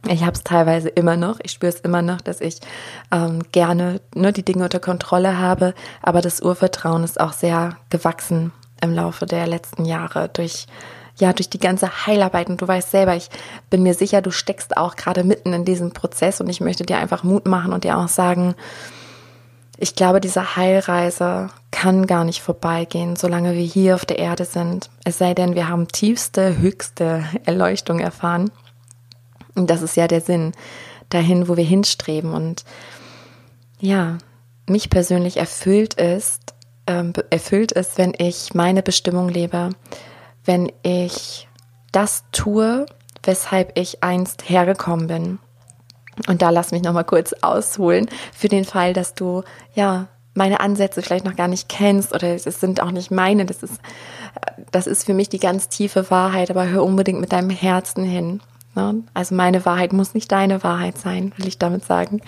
Ich 0.07 0.23
habe 0.23 0.33
es 0.33 0.43
teilweise 0.43 0.89
immer 0.89 1.15
noch, 1.15 1.39
ich 1.41 1.51
spüre 1.53 1.71
es 1.71 1.79
immer 1.79 2.01
noch, 2.01 2.19
dass 2.19 2.41
ich 2.41 2.59
ähm, 3.11 3.39
gerne 3.53 4.01
ne, 4.13 4.33
die 4.33 4.43
Dinge 4.43 4.65
unter 4.65 4.81
Kontrolle 4.81 5.37
habe, 5.37 5.73
aber 6.01 6.19
das 6.19 6.41
Urvertrauen 6.41 7.05
ist 7.05 7.21
auch 7.21 7.31
sehr 7.31 7.77
gewachsen 7.89 8.51
im 8.81 8.93
Laufe 8.93 9.25
der 9.25 9.47
letzten 9.47 9.85
Jahre 9.85 10.27
durch 10.27 10.67
ja, 11.17 11.33
durch 11.33 11.49
die 11.49 11.59
ganze 11.59 12.05
Heilarbeit. 12.05 12.49
Und 12.49 12.61
du 12.61 12.67
weißt 12.67 12.91
selber, 12.91 13.15
ich 13.15 13.29
bin 13.69 13.83
mir 13.83 13.93
sicher, 13.93 14.21
du 14.21 14.31
steckst 14.31 14.77
auch 14.77 14.95
gerade 14.95 15.23
mitten 15.23 15.53
in 15.53 15.65
diesem 15.65 15.91
Prozess 15.91 16.41
und 16.41 16.49
ich 16.49 16.61
möchte 16.61 16.85
dir 16.85 16.97
einfach 16.97 17.23
Mut 17.23 17.45
machen 17.45 17.73
und 17.73 17.83
dir 17.83 17.97
auch 17.97 18.07
sagen, 18.07 18.55
ich 19.77 19.95
glaube, 19.95 20.21
diese 20.21 20.55
Heilreise 20.55 21.49
kann 21.71 22.07
gar 22.07 22.23
nicht 22.23 22.41
vorbeigehen, 22.41 23.15
solange 23.15 23.53
wir 23.53 23.63
hier 23.63 23.95
auf 23.95 24.05
der 24.05 24.19
Erde 24.19 24.45
sind. 24.45 24.89
Es 25.03 25.17
sei 25.17 25.33
denn, 25.33 25.55
wir 25.55 25.67
haben 25.67 25.87
tiefste, 25.87 26.57
höchste 26.57 27.25
Erleuchtung 27.45 27.99
erfahren. 27.99 28.51
Und 29.55 29.69
das 29.69 29.81
ist 29.81 29.97
ja 29.97 30.07
der 30.07 30.21
Sinn 30.21 30.53
dahin, 31.09 31.47
wo 31.47 31.57
wir 31.57 31.65
hinstreben. 31.65 32.33
Und 32.33 32.63
ja, 33.79 34.19
mich 34.69 34.89
persönlich 34.89 35.37
erfüllt 35.37 35.95
ist, 35.95 36.53
ähm, 36.87 37.13
erfüllt 37.29 37.71
ist, 37.71 37.97
wenn 37.97 38.13
ich 38.17 38.53
meine 38.53 38.83
Bestimmung 38.83 39.29
lebe, 39.29 39.71
wenn 40.45 40.71
ich 40.81 41.47
das 41.91 42.23
tue, 42.31 42.85
weshalb 43.23 43.77
ich 43.77 44.03
einst 44.03 44.49
hergekommen 44.49 45.07
bin. 45.07 45.39
Und 46.27 46.41
da 46.41 46.49
lass 46.49 46.71
mich 46.71 46.83
noch 46.83 46.93
mal 46.93 47.03
kurz 47.03 47.33
ausholen 47.41 48.07
für 48.33 48.47
den 48.47 48.65
Fall, 48.65 48.93
dass 48.93 49.13
du 49.13 49.43
ja 49.73 50.07
meine 50.35 50.59
Ansätze 50.59 51.01
vielleicht 51.01 51.25
noch 51.25 51.35
gar 51.35 51.47
nicht 51.47 51.69
kennst 51.69 52.13
oder 52.13 52.35
es 52.35 52.43
sind 52.43 52.81
auch 52.81 52.91
nicht 52.91 53.11
meine. 53.11 53.45
Das 53.45 53.63
ist 53.63 53.79
das 54.71 54.87
ist 54.87 55.05
für 55.05 55.13
mich 55.13 55.29
die 55.29 55.39
ganz 55.39 55.69
tiefe 55.69 56.09
Wahrheit. 56.09 56.49
Aber 56.49 56.67
hör 56.67 56.83
unbedingt 56.83 57.21
mit 57.21 57.31
deinem 57.31 57.49
Herzen 57.49 58.03
hin. 58.03 58.41
Ne? 58.75 59.03
Also 59.13 59.35
meine 59.35 59.65
Wahrheit 59.65 59.93
muss 59.93 60.13
nicht 60.13 60.31
deine 60.31 60.63
Wahrheit 60.63 60.97
sein, 60.97 61.33
will 61.37 61.47
ich 61.47 61.59
damit 61.59 61.85
sagen. 61.85 62.21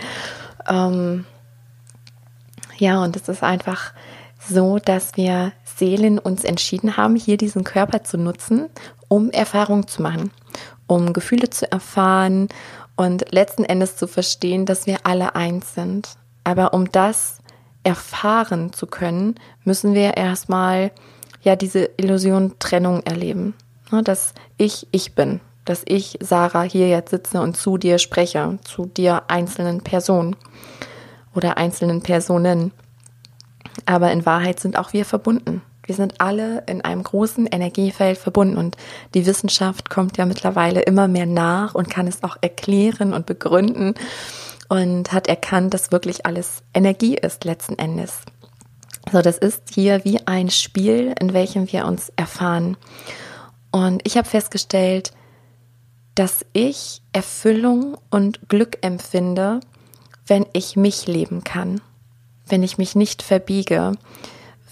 Ähm, 0.67 1.25
ja, 2.77 3.01
und 3.03 3.15
es 3.15 3.27
ist 3.29 3.43
einfach 3.43 3.93
so, 4.39 4.79
dass 4.79 5.15
wir 5.15 5.53
Seelen 5.75 6.19
uns 6.19 6.43
entschieden 6.43 6.97
haben, 6.97 7.15
hier 7.15 7.37
diesen 7.37 7.63
Körper 7.63 8.03
zu 8.03 8.17
nutzen, 8.17 8.69
um 9.07 9.29
Erfahrung 9.31 9.87
zu 9.87 10.01
machen, 10.01 10.31
um 10.87 11.13
Gefühle 11.13 11.49
zu 11.49 11.69
erfahren 11.71 12.47
und 12.95 13.31
letzten 13.31 13.65
Endes 13.65 13.97
zu 13.97 14.07
verstehen, 14.07 14.65
dass 14.65 14.85
wir 14.85 14.99
alle 15.03 15.35
eins 15.35 15.73
sind. 15.73 16.09
Aber 16.43 16.73
um 16.73 16.91
das 16.91 17.39
erfahren 17.83 18.73
zu 18.73 18.87
können, 18.87 19.35
müssen 19.63 19.93
wir 19.93 20.17
erstmal 20.17 20.91
ja 21.41 21.55
diese 21.55 21.89
Illusion 21.97 22.55
Trennung 22.59 23.03
erleben, 23.03 23.53
ne, 23.91 24.01
dass 24.01 24.33
ich 24.57 24.87
ich 24.91 25.13
bin, 25.13 25.39
dass 25.65 25.83
ich 25.85 26.17
Sarah 26.21 26.63
hier 26.63 26.89
jetzt 26.89 27.11
sitze 27.11 27.41
und 27.41 27.55
zu 27.55 27.77
dir 27.77 27.99
spreche, 27.99 28.57
zu 28.63 28.85
dir 28.85 29.23
einzelnen 29.27 29.81
Personen 29.81 30.35
oder 31.35 31.57
einzelnen 31.57 32.01
Personen. 32.01 32.71
Aber 33.85 34.11
in 34.11 34.25
Wahrheit 34.25 34.59
sind 34.59 34.77
auch 34.77 34.93
wir 34.93 35.05
verbunden. 35.05 35.61
Wir 35.85 35.95
sind 35.95 36.19
alle 36.19 36.63
in 36.65 36.81
einem 36.81 37.03
großen 37.03 37.45
Energiefeld 37.45 38.17
verbunden 38.17 38.57
und 38.57 38.75
die 39.13 39.25
Wissenschaft 39.25 39.89
kommt 39.89 40.17
ja 40.17 40.25
mittlerweile 40.25 40.81
immer 40.81 41.07
mehr 41.07 41.27
nach 41.27 41.75
und 41.75 41.89
kann 41.89 42.07
es 42.07 42.23
auch 42.23 42.37
erklären 42.41 43.13
und 43.13 43.27
begründen 43.27 43.93
und 44.67 45.11
hat 45.11 45.27
erkannt, 45.27 45.73
dass 45.75 45.91
wirklich 45.91 46.25
alles 46.25 46.63
Energie 46.73 47.15
ist 47.15 47.43
letzten 47.43 47.77
Endes. 47.77 48.21
So, 49.11 49.21
das 49.21 49.37
ist 49.37 49.69
hier 49.71 50.03
wie 50.03 50.25
ein 50.25 50.49
Spiel, 50.49 51.13
in 51.19 51.33
welchem 51.33 51.71
wir 51.71 51.85
uns 51.85 52.11
erfahren. 52.15 52.77
Und 53.71 54.01
ich 54.07 54.17
habe 54.17 54.27
festgestellt, 54.27 55.11
dass 56.15 56.45
ich 56.53 57.01
Erfüllung 57.13 57.97
und 58.09 58.49
Glück 58.49 58.77
empfinde, 58.81 59.59
wenn 60.25 60.45
ich 60.53 60.75
mich 60.75 61.05
leben 61.05 61.43
kann, 61.43 61.81
wenn 62.47 62.63
ich 62.63 62.77
mich 62.77 62.95
nicht 62.95 63.21
verbiege, 63.21 63.93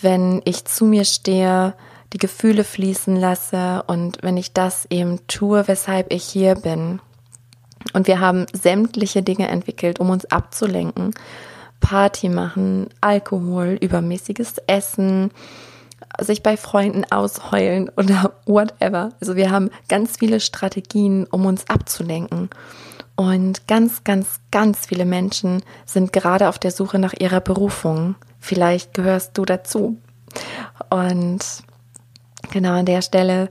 wenn 0.02 0.42
ich 0.46 0.66
zu 0.66 0.86
mir 0.86 1.06
stehe, 1.06 1.74
die 2.14 2.18
Gefühle 2.18 2.64
fließen 2.64 3.16
lasse 3.16 3.84
und 3.88 4.20
wenn 4.22 4.38
ich 4.38 4.54
das 4.54 4.86
eben 4.90 5.26
tue, 5.28 5.68
weshalb 5.68 6.14
ich 6.14 6.24
hier 6.24 6.56
bin. 6.56 7.00
Und 7.94 8.08
wir 8.08 8.20
haben 8.20 8.46
sämtliche 8.54 9.24
Dinge 9.24 9.48
entwickelt, 9.48 10.00
um 10.00 10.10
uns 10.10 10.26
abzulenken. 10.26 11.14
Party 11.80 12.30
machen, 12.30 12.88
Alkohol, 13.02 13.78
übermäßiges 13.82 14.56
Essen, 14.68 15.32
sich 16.22 16.44
bei 16.44 16.56
Freunden 16.56 17.04
ausheulen 17.12 17.90
oder 17.98 18.34
whatever. 18.46 19.10
Also 19.20 19.36
wir 19.36 19.52
haben 19.52 19.70
ganz 19.90 20.18
viele 20.18 20.40
Strategien, 20.40 21.26
um 21.26 21.46
uns 21.46 21.70
abzulenken. 21.70 22.50
Und 23.16 23.68
ganz, 23.68 24.04
ganz, 24.04 24.40
ganz 24.52 24.86
viele 24.88 25.06
Menschen 25.06 25.62
sind 25.86 26.14
gerade 26.14 26.50
auf 26.50 26.58
der 26.58 26.72
Suche 26.72 26.98
nach 26.98 27.14
ihrer 27.14 27.42
Berufung. 27.42 28.16
Vielleicht 28.40 28.94
gehörst 28.94 29.38
du 29.38 29.46
dazu. 29.46 29.98
Und 30.90 31.40
genau 32.52 32.74
an 32.74 32.86
der 32.86 33.02
Stelle 33.02 33.50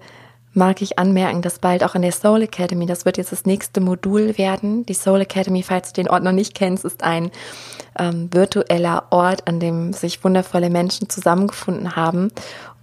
mag 0.54 0.82
ich 0.82 0.98
anmerken, 0.98 1.42
dass 1.42 1.58
bald 1.58 1.82
auch 1.84 1.94
in 1.94 2.02
der 2.02 2.12
Soul 2.12 2.42
Academy, 2.42 2.86
das 2.86 3.04
wird 3.04 3.16
jetzt 3.16 3.32
das 3.32 3.46
nächste 3.46 3.80
Modul 3.80 4.36
werden. 4.36 4.84
Die 4.84 4.94
Soul 4.94 5.22
Academy, 5.22 5.62
falls 5.62 5.92
du 5.92 6.02
den 6.02 6.10
Ort 6.10 6.24
noch 6.24 6.32
nicht 6.32 6.54
kennst, 6.54 6.84
ist 6.84 7.02
ein 7.02 7.30
ähm, 7.98 8.28
virtueller 8.32 9.04
Ort, 9.10 9.48
an 9.48 9.60
dem 9.60 9.92
sich 9.92 10.22
wundervolle 10.24 10.70
Menschen 10.70 11.08
zusammengefunden 11.08 11.96
haben. 11.96 12.30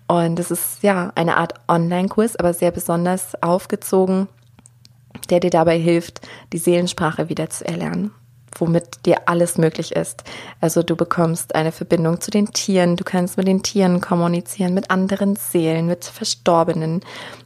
Und 0.07 0.39
es 0.39 0.49
ist 0.49 0.81
ja 0.81 1.11
eine 1.13 1.37
Art 1.37 1.53
Online-Kurs, 1.67 2.37
aber 2.37 2.53
sehr 2.53 2.71
besonders 2.71 3.41
aufgezogen, 3.43 4.27
der 5.29 5.39
dir 5.39 5.49
dabei 5.51 5.77
hilft, 5.77 6.21
die 6.53 6.57
Seelensprache 6.57 7.29
wieder 7.29 7.49
zu 7.49 7.65
erlernen 7.65 8.11
womit 8.57 9.05
dir 9.05 9.27
alles 9.27 9.57
möglich 9.57 9.95
ist. 9.95 10.23
Also 10.61 10.83
du 10.83 10.95
bekommst 10.95 11.55
eine 11.55 11.71
Verbindung 11.71 12.21
zu 12.21 12.31
den 12.31 12.51
Tieren, 12.51 12.95
du 12.95 13.03
kannst 13.03 13.37
mit 13.37 13.47
den 13.47 13.63
Tieren 13.63 14.01
kommunizieren, 14.01 14.73
mit 14.73 14.91
anderen 14.91 15.35
Seelen, 15.35 15.87
mit 15.87 16.05
Verstorbenen. 16.05 17.01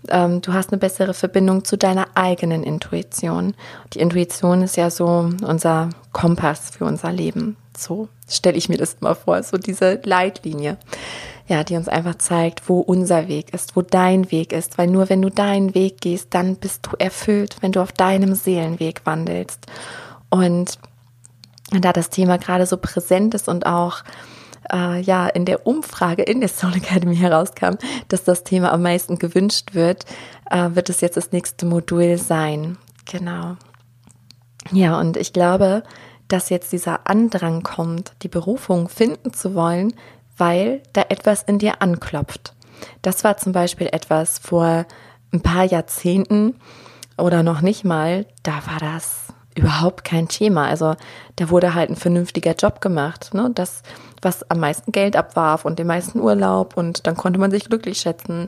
Ähm, 0.10 0.42
du 0.42 0.54
hast 0.54 0.72
eine 0.72 0.80
bessere 0.80 1.14
Verbindung 1.14 1.66
zu 1.66 1.78
deiner 1.78 2.08
eigenen 2.16 2.64
Intuition. 2.64 3.54
Die 3.94 4.00
Intuition 4.00 4.64
ist 4.64 4.78
ja 4.78 4.90
so 4.90 5.30
unser 5.42 5.90
Kompass 6.12 6.72
für 6.72 6.86
unser 6.86 7.12
Leben. 7.12 7.58
So 7.78 8.08
stelle 8.30 8.58
ich 8.58 8.70
mir 8.70 8.78
das 8.78 9.02
mal 9.02 9.16
vor, 9.16 9.42
so 9.44 9.58
diese 9.58 10.00
Leitlinie. 10.04 10.78
Ja, 11.48 11.64
die 11.64 11.76
uns 11.76 11.90
einfach 11.90 12.16
zeigt, 12.16 12.70
wo 12.70 12.80
unser 12.80 13.28
Weg 13.28 13.54
ist, 13.54 13.76
wo 13.76 13.82
dein 13.82 14.32
Weg 14.32 14.54
ist, 14.54 14.78
weil 14.78 14.88
nur 14.88 15.10
wenn 15.10 15.22
du 15.22 15.30
deinen 15.30 15.76
Weg 15.76 16.00
gehst, 16.00 16.34
dann 16.34 16.56
bist 16.56 16.88
du 16.88 16.92
erfüllt, 16.98 17.58
wenn 17.60 17.74
du 17.74 17.82
auf 17.82 17.92
deinem 17.92 18.34
Seelenweg 18.34 19.02
wandelst. 19.04 19.66
Und 20.30 20.80
da 21.72 21.92
das 21.92 22.10
Thema 22.10 22.38
gerade 22.38 22.66
so 22.66 22.78
präsent 22.78 23.34
ist 23.34 23.50
und 23.50 23.66
auch 23.66 24.04
äh, 24.72 25.02
ja 25.02 25.28
in 25.28 25.46
der 25.46 25.68
Umfrage 25.68 26.24
in 26.24 26.40
der 26.40 26.50
Soul 26.50 26.76
Academy 26.76 27.16
herauskam, 27.16 27.76
dass 28.08 28.24
das 28.24 28.44
Thema 28.44 28.72
am 28.72 28.82
meisten 28.82 29.20
gewünscht 29.20 29.74
wird, 29.74 30.06
äh, 30.50 30.70
wird 30.74 30.90
es 30.90 31.02
jetzt 31.02 31.18
das 31.18 31.32
nächste 31.32 31.66
Modul 31.66 32.18
sein. 32.18 32.78
Genau. 33.06 33.58
Ja, 34.72 35.00
und 35.00 35.18
ich 35.18 35.34
glaube, 35.34 35.84
dass 36.28 36.50
jetzt 36.50 36.72
dieser 36.72 37.08
Andrang 37.08 37.64
kommt, 37.64 38.14
die 38.22 38.30
Berufung 38.30 38.88
finden 38.88 39.34
zu 39.34 39.56
wollen, 39.56 39.94
weil 40.38 40.82
da 40.94 41.06
etwas 41.10 41.44
in 41.44 41.60
dir 41.60 41.82
anklopft. 41.82 42.54
Das 43.02 43.24
war 43.24 43.38
zum 43.38 43.54
Beispiel 43.54 43.88
etwas 43.92 44.40
vor 44.40 44.86
ein 45.32 45.42
paar 45.42 45.64
Jahrzehnten 45.64 46.56
oder 47.18 47.44
noch 47.44 47.62
nicht 47.62 47.84
mal, 47.84 48.26
da 48.44 48.54
war 48.68 48.80
das 48.80 49.28
überhaupt 49.56 50.04
kein 50.04 50.28
Thema. 50.28 50.68
Also 50.68 50.96
da 51.36 51.50
wurde 51.50 51.74
halt 51.74 51.90
ein 51.90 51.96
vernünftiger 51.96 52.56
Job 52.56 52.82
gemacht, 52.82 53.34
ne? 53.34 53.52
Das, 53.54 53.84
was 54.22 54.50
am 54.50 54.60
meisten 54.60 54.92
Geld 54.92 55.16
abwarf 55.16 55.66
und 55.66 55.80
den 55.80 55.88
meisten 55.88 56.20
Urlaub 56.20 56.76
und 56.78 57.06
dann 57.06 57.16
konnte 57.16 57.40
man 57.40 57.52
sich 57.52 57.66
glücklich 57.66 58.00
schätzen. 58.00 58.48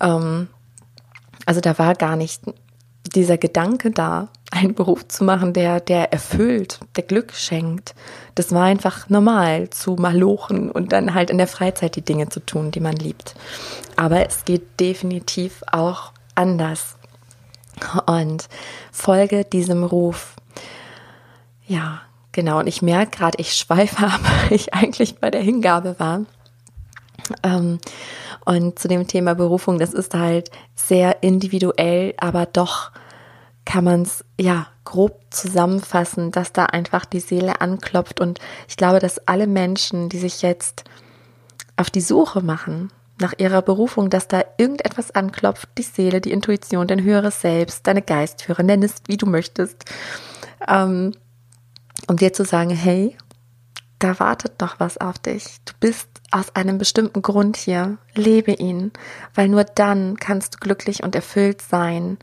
Ähm, 0.00 0.48
also 1.46 1.60
da 1.60 1.78
war 1.78 1.94
gar 1.94 2.16
nicht 2.16 2.42
dieser 3.14 3.38
Gedanke 3.38 3.90
da, 3.90 4.28
einen 4.50 4.74
Beruf 4.74 5.06
zu 5.06 5.24
machen, 5.24 5.52
der, 5.52 5.80
der 5.80 6.12
erfüllt, 6.12 6.80
der 6.96 7.04
Glück 7.04 7.32
schenkt. 7.34 7.94
Das 8.34 8.52
war 8.52 8.64
einfach 8.64 9.08
normal, 9.08 9.70
zu 9.70 9.94
malochen 9.94 10.70
und 10.70 10.92
dann 10.92 11.14
halt 11.14 11.30
in 11.30 11.38
der 11.38 11.46
Freizeit 11.46 11.94
die 11.96 12.02
Dinge 12.02 12.28
zu 12.28 12.40
tun, 12.40 12.70
die 12.70 12.80
man 12.80 12.96
liebt. 12.96 13.34
Aber 13.96 14.26
es 14.26 14.44
geht 14.44 14.80
definitiv 14.80 15.62
auch 15.70 16.12
anders. 16.34 16.96
Und 18.06 18.48
folge 18.92 19.44
diesem 19.44 19.84
Ruf. 19.84 20.34
Ja, 21.66 22.02
genau. 22.32 22.58
Und 22.58 22.66
ich 22.66 22.82
merke 22.82 23.16
gerade, 23.18 23.38
ich 23.38 23.54
schweife 23.54 24.04
ab, 24.04 24.20
weil 24.48 24.56
ich 24.56 24.74
eigentlich 24.74 25.16
bei 25.16 25.30
der 25.30 25.42
Hingabe 25.42 25.94
war. 25.98 26.22
Ähm, 27.44 27.78
und 28.44 28.78
zu 28.78 28.88
dem 28.88 29.06
Thema 29.06 29.34
Berufung, 29.34 29.78
das 29.78 29.94
ist 29.94 30.14
halt 30.14 30.50
sehr 30.74 31.22
individuell, 31.22 32.14
aber 32.16 32.46
doch 32.46 32.90
kann 33.70 33.84
man 33.84 34.02
es 34.02 34.24
ja 34.36 34.66
grob 34.84 35.20
zusammenfassen, 35.30 36.32
dass 36.32 36.52
da 36.52 36.66
einfach 36.66 37.04
die 37.04 37.20
Seele 37.20 37.60
anklopft. 37.60 38.20
Und 38.20 38.40
ich 38.66 38.76
glaube, 38.76 38.98
dass 38.98 39.28
alle 39.28 39.46
Menschen, 39.46 40.08
die 40.08 40.18
sich 40.18 40.42
jetzt 40.42 40.82
auf 41.76 41.88
die 41.88 42.00
Suche 42.00 42.40
machen 42.40 42.90
nach 43.20 43.32
ihrer 43.38 43.62
Berufung, 43.62 44.10
dass 44.10 44.26
da 44.26 44.42
irgendetwas 44.58 45.12
anklopft, 45.12 45.68
die 45.78 45.84
Seele, 45.84 46.20
die 46.20 46.32
Intuition, 46.32 46.88
dein 46.88 47.04
höheres 47.04 47.42
Selbst, 47.42 47.86
deine 47.86 48.02
Geistführer, 48.02 48.64
nenn 48.64 48.82
es 48.82 48.94
wie 49.06 49.16
du 49.16 49.26
möchtest, 49.26 49.84
ähm, 50.66 51.12
um 52.08 52.16
dir 52.16 52.32
zu 52.32 52.44
sagen, 52.44 52.70
hey, 52.70 53.16
da 54.00 54.18
wartet 54.18 54.60
noch 54.60 54.80
was 54.80 54.98
auf 54.98 55.20
dich. 55.20 55.44
Du 55.64 55.74
bist 55.78 56.08
aus 56.32 56.56
einem 56.56 56.78
bestimmten 56.78 57.22
Grund 57.22 57.56
hier. 57.56 57.98
Lebe 58.16 58.52
ihn, 58.52 58.90
weil 59.36 59.48
nur 59.48 59.62
dann 59.62 60.16
kannst 60.16 60.54
du 60.54 60.58
glücklich 60.58 61.04
und 61.04 61.14
erfüllt 61.14 61.62
sein. 61.62 62.18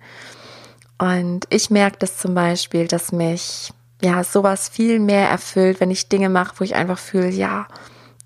Und 0.97 1.45
ich 1.49 1.69
merke 1.69 1.97
das 1.99 2.17
zum 2.17 2.33
Beispiel, 2.33 2.87
dass 2.87 3.11
mich 3.11 3.71
ja 4.01 4.23
sowas 4.23 4.69
viel 4.69 4.99
mehr 4.99 5.29
erfüllt, 5.29 5.79
wenn 5.79 5.91
ich 5.91 6.09
Dinge 6.09 6.29
mache, 6.29 6.55
wo 6.57 6.63
ich 6.63 6.75
einfach 6.75 6.97
fühle, 6.97 7.29
ja, 7.29 7.67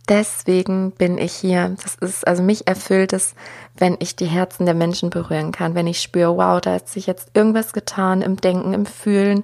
deswegen 0.10 0.92
bin 0.92 1.18
ich 1.18 1.34
hier. 1.34 1.76
Das 1.82 1.96
ist, 1.96 2.28
also 2.28 2.44
mich 2.44 2.68
erfüllt 2.68 3.14
es, 3.14 3.36
wenn 3.78 3.98
ich 4.00 4.16
die 4.16 4.26
Herzen 4.26 4.66
der 4.66 4.76
Menschen 4.76 5.10
berühren 5.10 5.52
kann, 5.52 5.76
wenn 5.76 5.88
ich 5.88 6.02
spüre, 6.02 6.36
wow, 6.38 6.60
da 6.62 6.76
hat 6.76 6.90
sich 6.90 7.08
jetzt 7.08 7.32
irgendwas 7.34 7.74
getan 7.74 8.22
im 8.22 8.38
Denken, 8.38 8.74
im 8.74 8.86
Fühlen 8.86 9.44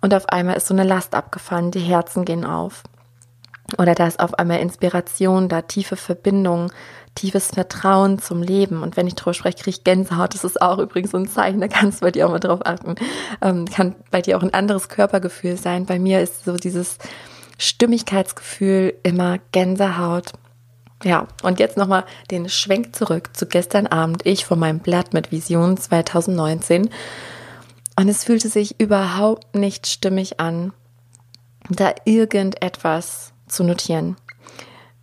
und 0.00 0.14
auf 0.14 0.28
einmal 0.28 0.56
ist 0.56 0.66
so 0.66 0.74
eine 0.74 0.84
Last 0.84 1.14
abgefallen, 1.14 1.70
die 1.70 1.80
Herzen 1.80 2.24
gehen 2.24 2.44
auf. 2.44 2.82
Oder 3.78 3.94
da 3.94 4.06
ist 4.06 4.20
auf 4.20 4.34
einmal 4.38 4.60
Inspiration, 4.60 5.48
da 5.48 5.62
tiefe 5.62 5.96
Verbindung, 5.96 6.72
tiefes 7.16 7.48
Vertrauen 7.48 8.20
zum 8.20 8.42
Leben. 8.42 8.82
Und 8.82 8.96
wenn 8.96 9.06
ich 9.06 9.16
drüber 9.16 9.34
spreche, 9.34 9.58
kriege 9.58 9.70
ich 9.70 9.84
Gänsehaut. 9.84 10.34
Das 10.34 10.44
ist 10.44 10.62
auch 10.62 10.78
übrigens 10.78 11.10
so 11.10 11.18
ein 11.18 11.28
Zeichen, 11.28 11.60
da 11.60 11.68
kannst 11.68 12.00
du 12.00 12.06
bei 12.06 12.12
dir 12.12 12.26
auch 12.26 12.30
mal 12.30 12.38
drauf 12.38 12.60
achten. 12.64 12.94
Ähm, 13.42 13.66
kann 13.66 13.96
bei 14.10 14.22
dir 14.22 14.38
auch 14.38 14.42
ein 14.42 14.54
anderes 14.54 14.88
Körpergefühl 14.88 15.56
sein. 15.56 15.86
Bei 15.86 15.98
mir 15.98 16.20
ist 16.20 16.44
so 16.44 16.56
dieses 16.56 16.98
Stimmigkeitsgefühl 17.58 18.94
immer 19.02 19.38
Gänsehaut. 19.50 20.32
Ja, 21.02 21.26
und 21.42 21.58
jetzt 21.58 21.76
nochmal 21.76 22.04
den 22.30 22.48
Schwenk 22.48 22.94
zurück 22.94 23.30
zu 23.36 23.46
gestern 23.46 23.86
Abend. 23.86 24.24
Ich 24.24 24.44
von 24.44 24.58
meinem 24.58 24.78
Blatt 24.78 25.12
mit 25.12 25.32
Vision 25.32 25.76
2019. 25.76 26.88
Und 27.98 28.08
es 28.08 28.24
fühlte 28.24 28.48
sich 28.48 28.78
überhaupt 28.80 29.54
nicht 29.54 29.86
stimmig 29.86 30.38
an, 30.38 30.72
da 31.68 31.94
irgendetwas 32.04 33.32
zu 33.48 33.64
notieren. 33.64 34.16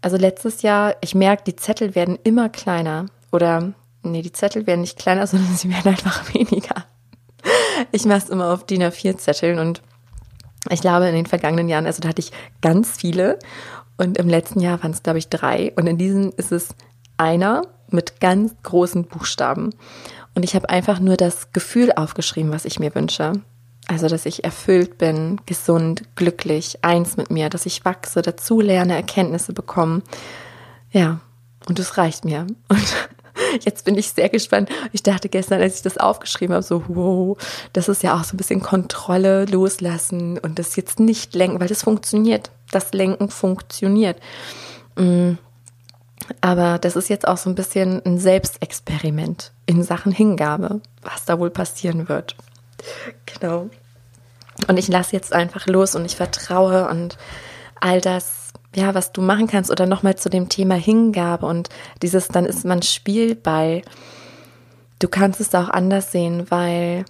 Also 0.02 0.18
letztes 0.18 0.62
Jahr, 0.62 0.96
ich 1.02 1.16
merke, 1.16 1.44
die 1.46 1.56
Zettel 1.56 1.96
werden 1.96 2.20
immer 2.24 2.50
kleiner. 2.50 3.06
Oder, 3.32 3.74
nee, 4.04 4.22
die 4.22 4.34
Zettel 4.34 4.68
werden 4.68 4.82
nicht 4.82 5.00
kleiner, 5.00 5.26
sondern 5.28 5.56
sie 5.56 5.70
werden 5.70 5.90
einfach 5.90 6.34
weniger. 6.34 6.86
Ich 7.92 8.06
mache 8.06 8.20
es 8.20 8.30
immer 8.30 8.54
auf 8.54 8.66
DIN 8.66 8.84
A4-Zetteln 8.84 9.60
und 9.60 9.82
ich 10.70 10.82
glaube, 10.82 11.08
in 11.08 11.16
den 11.16 11.26
vergangenen 11.26 11.68
Jahren, 11.68 11.86
also 11.86 12.02
da 12.02 12.10
hatte 12.10 12.22
ich 12.22 12.32
ganz 12.62 12.92
viele 12.92 13.38
und 13.98 14.18
im 14.18 14.30
letzten 14.30 14.62
Jahr 14.62 14.82
waren 14.82 14.92
es, 14.92 15.04
glaube 15.04 15.20
ich, 15.20 15.28
drei 15.28 15.74
und 15.76 15.88
in 15.88 15.98
diesen 15.98 16.32
ist 16.34 16.54
es 16.54 16.70
einer 17.18 17.64
mit 17.90 18.20
ganz 18.20 18.56
großen 18.64 19.06
Buchstaben. 19.06 19.72
Und 20.36 20.44
ich 20.44 20.56
habe 20.56 20.70
einfach 20.70 21.00
nur 21.00 21.16
das 21.16 21.52
Gefühl 21.52 21.92
aufgeschrieben, 21.92 22.52
was 22.52 22.66
ich 22.66 22.80
mir 22.80 22.96
wünsche. 22.96 23.34
Also, 23.88 24.08
dass 24.08 24.26
ich 24.26 24.44
erfüllt 24.44 24.98
bin, 24.98 25.42
gesund, 25.46 26.04
glücklich, 26.16 26.80
eins 26.84 27.18
mit 27.18 27.30
mir, 27.32 27.50
dass 27.50 27.66
ich 27.66 27.84
wachse, 27.84 28.22
dazu 28.22 28.62
lerne, 28.62 28.96
Erkenntnisse 28.96 29.52
bekomme. 29.52 30.02
Ja, 30.92 31.20
und 31.68 31.80
das 31.80 31.98
reicht 31.98 32.24
mir. 32.24 32.48
Und 32.70 33.10
jetzt 33.62 33.84
bin 33.84 33.98
ich 33.98 34.12
sehr 34.12 34.30
gespannt. 34.30 34.70
Ich 34.94 35.04
dachte 35.04 35.28
gestern, 35.28 35.62
als 35.62 35.78
ich 35.78 35.82
das 35.82 35.98
aufgeschrieben 35.98 36.54
habe, 36.54 36.64
so, 36.64 36.84
wow, 36.88 37.38
das 37.74 37.90
ist 37.90 38.04
ja 38.04 38.18
auch 38.18 38.24
so 38.24 38.36
ein 38.36 38.38
bisschen 38.38 38.62
Kontrolle 38.62 39.46
loslassen 39.46 40.38
und 40.38 40.60
das 40.60 40.76
jetzt 40.76 41.00
nicht 41.00 41.36
lenken, 41.36 41.60
weil 41.60 41.68
das 41.68 41.84
funktioniert. 41.84 42.52
Das 42.72 42.94
Lenken 42.94 43.30
funktioniert. 43.30 44.20
Mm. 44.96 45.34
Aber 46.40 46.80
das 46.80 46.96
ist 46.96 47.10
jetzt 47.10 47.28
auch 47.28 47.36
so 47.38 47.50
ein 47.50 47.56
bisschen 47.56 48.02
ein 48.06 48.18
Selbstexperiment 48.18 49.52
in 49.66 49.84
Sachen 49.84 50.14
Hingabe, 50.14 50.80
was 51.02 51.26
da 51.26 51.38
wohl 51.38 51.50
passieren 51.50 52.08
wird. 52.08 52.38
Genau. 53.26 53.70
Und 54.68 54.78
ich 54.78 54.88
lasse 54.88 55.16
jetzt 55.16 55.34
einfach 55.34 55.68
los 55.68 55.96
und 55.96 56.06
ich 56.06 56.16
vertraue 56.16 56.88
und 56.88 57.18
all 57.80 58.02
das, 58.02 58.54
ja, 58.76 58.94
was 58.94 59.12
du 59.12 59.22
machen 59.22 59.48
kannst 59.48 59.72
oder 59.72 59.86
nochmal 59.86 60.16
zu 60.16 60.30
dem 60.30 60.50
Thema 60.50 60.76
Hingabe 60.76 61.46
und 61.46 61.70
dieses, 62.02 62.28
dann 62.28 62.46
ist 62.46 62.66
man 62.66 62.82
Spielball. 62.82 63.82
Du 65.00 65.08
kannst 65.08 65.42
es 65.42 65.54
auch 65.56 65.70
anders 65.70 66.12
sehen, 66.12 66.50
weil 66.50 67.06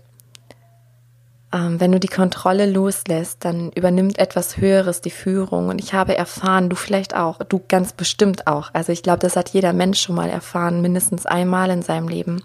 ähm, 1.53 1.79
wenn 1.79 1.91
du 1.91 1.99
die 1.99 2.07
Kontrolle 2.07 2.65
loslässt, 2.65 3.45
dann 3.45 3.71
übernimmt 3.73 4.17
etwas 4.17 4.57
Höheres 4.57 5.01
die 5.01 5.11
Führung. 5.11 5.69
Und 5.69 5.79
ich 5.79 5.93
habe 5.93 6.17
erfahren, 6.17 6.69
du 6.69 6.75
vielleicht 6.75 7.15
auch, 7.15 7.39
du 7.43 7.61
ganz 7.67 7.93
bestimmt 7.93 8.47
auch. 8.47 8.71
Also 8.73 8.91
ich 8.91 9.03
glaube, 9.03 9.19
das 9.19 9.35
hat 9.35 9.49
jeder 9.49 9.71
Mensch 9.71 10.01
schon 10.01 10.15
mal 10.15 10.29
erfahren, 10.29 10.81
mindestens 10.81 11.25
einmal 11.25 11.69
in 11.69 11.83
seinem 11.83 12.07
Leben, 12.07 12.43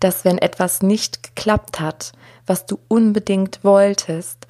dass 0.00 0.24
wenn 0.24 0.36
etwas 0.36 0.82
nicht 0.82 1.22
geklappt 1.22 1.80
hat, 1.80 2.12
was 2.46 2.66
du 2.66 2.78
unbedingt 2.88 3.62
wolltest, 3.62 4.46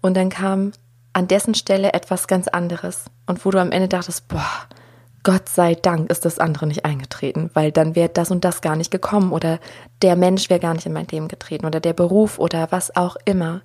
und 0.00 0.14
dann 0.18 0.28
kam 0.28 0.72
an 1.14 1.28
dessen 1.28 1.54
Stelle 1.54 1.94
etwas 1.94 2.26
ganz 2.26 2.46
anderes. 2.48 3.04
Und 3.26 3.44
wo 3.46 3.50
du 3.50 3.58
am 3.58 3.72
Ende 3.72 3.88
dachtest, 3.88 4.28
boah, 4.28 4.68
Gott 5.22 5.48
sei 5.48 5.74
Dank 5.74 6.10
ist 6.10 6.26
das 6.26 6.38
andere 6.38 6.66
nicht 6.66 6.84
eingetreten, 6.84 7.50
weil 7.54 7.72
dann 7.72 7.94
wäre 7.94 8.10
das 8.10 8.30
und 8.30 8.44
das 8.44 8.60
gar 8.60 8.76
nicht 8.76 8.90
gekommen 8.90 9.32
oder 9.32 9.58
der 10.02 10.16
Mensch 10.16 10.50
wäre 10.50 10.60
gar 10.60 10.74
nicht 10.74 10.84
in 10.84 10.92
mein 10.92 11.06
Leben 11.06 11.28
getreten 11.28 11.64
oder 11.64 11.80
der 11.80 11.94
Beruf 11.94 12.38
oder 12.38 12.70
was 12.70 12.94
auch 12.94 13.16
immer. 13.24 13.62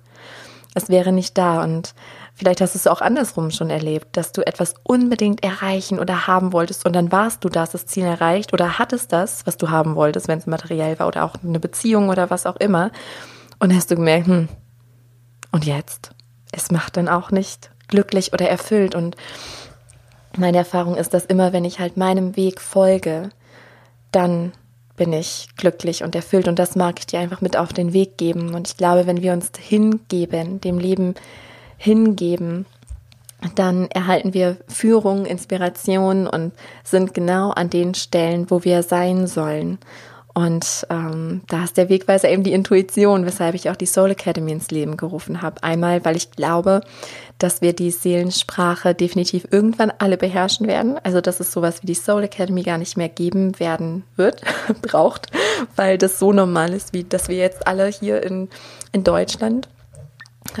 Es 0.74 0.88
wäre 0.88 1.12
nicht 1.12 1.36
da 1.36 1.62
und 1.62 1.94
vielleicht 2.32 2.62
hast 2.62 2.74
du 2.74 2.78
es 2.78 2.86
auch 2.86 3.02
andersrum 3.02 3.50
schon 3.50 3.68
erlebt, 3.68 4.16
dass 4.16 4.32
du 4.32 4.46
etwas 4.46 4.72
unbedingt 4.84 5.44
erreichen 5.44 5.98
oder 5.98 6.26
haben 6.26 6.54
wolltest 6.54 6.86
und 6.86 6.94
dann 6.94 7.12
warst 7.12 7.44
du 7.44 7.50
das, 7.50 7.72
das 7.72 7.84
Ziel 7.84 8.04
erreicht 8.04 8.54
oder 8.54 8.78
hattest 8.78 9.12
das, 9.12 9.46
was 9.46 9.58
du 9.58 9.68
haben 9.68 9.96
wolltest, 9.96 10.28
wenn 10.28 10.38
es 10.38 10.46
materiell 10.46 10.98
war 10.98 11.08
oder 11.08 11.24
auch 11.24 11.34
eine 11.44 11.60
Beziehung 11.60 12.08
oder 12.08 12.30
was 12.30 12.46
auch 12.46 12.56
immer 12.56 12.90
und 13.60 13.74
hast 13.74 13.90
du 13.90 13.94
gemerkt, 13.94 14.26
hm, 14.26 14.48
und 15.52 15.64
jetzt? 15.64 16.10
Es 16.52 16.72
macht 16.72 16.96
dann 16.96 17.08
auch 17.08 17.30
nicht 17.30 17.70
glücklich 17.86 18.32
oder 18.32 18.48
erfüllt 18.48 18.94
und 18.94 19.16
meine 20.36 20.58
Erfahrung 20.58 20.96
ist, 20.96 21.14
dass 21.14 21.24
immer, 21.24 21.52
wenn 21.52 21.64
ich 21.64 21.80
halt 21.80 21.96
meinem 21.96 22.36
Weg 22.36 22.60
folge, 22.60 23.30
dann 24.12 24.52
bin 24.96 25.12
ich 25.12 25.48
glücklich 25.56 26.02
und 26.04 26.14
erfüllt. 26.14 26.46
Und 26.46 26.58
das 26.58 26.76
mag 26.76 26.98
ich 26.98 27.06
dir 27.06 27.20
einfach 27.20 27.40
mit 27.40 27.56
auf 27.56 27.72
den 27.72 27.92
Weg 27.92 28.18
geben. 28.18 28.54
Und 28.54 28.68
ich 28.68 28.76
glaube, 28.76 29.06
wenn 29.06 29.22
wir 29.22 29.32
uns 29.32 29.50
hingeben, 29.58 30.60
dem 30.60 30.78
Leben 30.78 31.14
hingeben, 31.78 32.66
dann 33.54 33.90
erhalten 33.90 34.34
wir 34.34 34.58
Führung, 34.68 35.24
Inspiration 35.24 36.26
und 36.26 36.52
sind 36.84 37.14
genau 37.14 37.50
an 37.50 37.70
den 37.70 37.94
Stellen, 37.94 38.50
wo 38.50 38.62
wir 38.64 38.82
sein 38.82 39.26
sollen. 39.26 39.78
Und 40.40 40.86
ähm, 40.88 41.42
da 41.48 41.64
ist 41.64 41.76
der 41.76 41.90
Wegweiser 41.90 42.30
eben 42.30 42.44
die 42.44 42.54
Intuition, 42.54 43.26
weshalb 43.26 43.54
ich 43.54 43.68
auch 43.68 43.76
die 43.76 43.84
Soul 43.84 44.12
Academy 44.12 44.52
ins 44.52 44.70
Leben 44.70 44.96
gerufen 44.96 45.42
habe. 45.42 45.62
Einmal, 45.62 46.02
weil 46.06 46.16
ich 46.16 46.30
glaube, 46.30 46.80
dass 47.36 47.60
wir 47.60 47.74
die 47.74 47.90
Seelensprache 47.90 48.94
definitiv 48.94 49.46
irgendwann 49.50 49.92
alle 49.98 50.16
beherrschen 50.16 50.66
werden. 50.66 50.98
Also 51.02 51.20
dass 51.20 51.40
es 51.40 51.52
sowas 51.52 51.82
wie 51.82 51.88
die 51.88 51.94
Soul 51.94 52.22
Academy 52.22 52.62
gar 52.62 52.78
nicht 52.78 52.96
mehr 52.96 53.10
geben 53.10 53.60
werden 53.60 54.04
wird, 54.16 54.40
braucht, 54.82 55.26
weil 55.76 55.98
das 55.98 56.18
so 56.18 56.32
normal 56.32 56.72
ist, 56.72 56.94
wie 56.94 57.04
dass 57.04 57.28
wir 57.28 57.36
jetzt 57.36 57.66
alle 57.66 57.88
hier 57.88 58.22
in, 58.22 58.48
in 58.92 59.04
Deutschland 59.04 59.68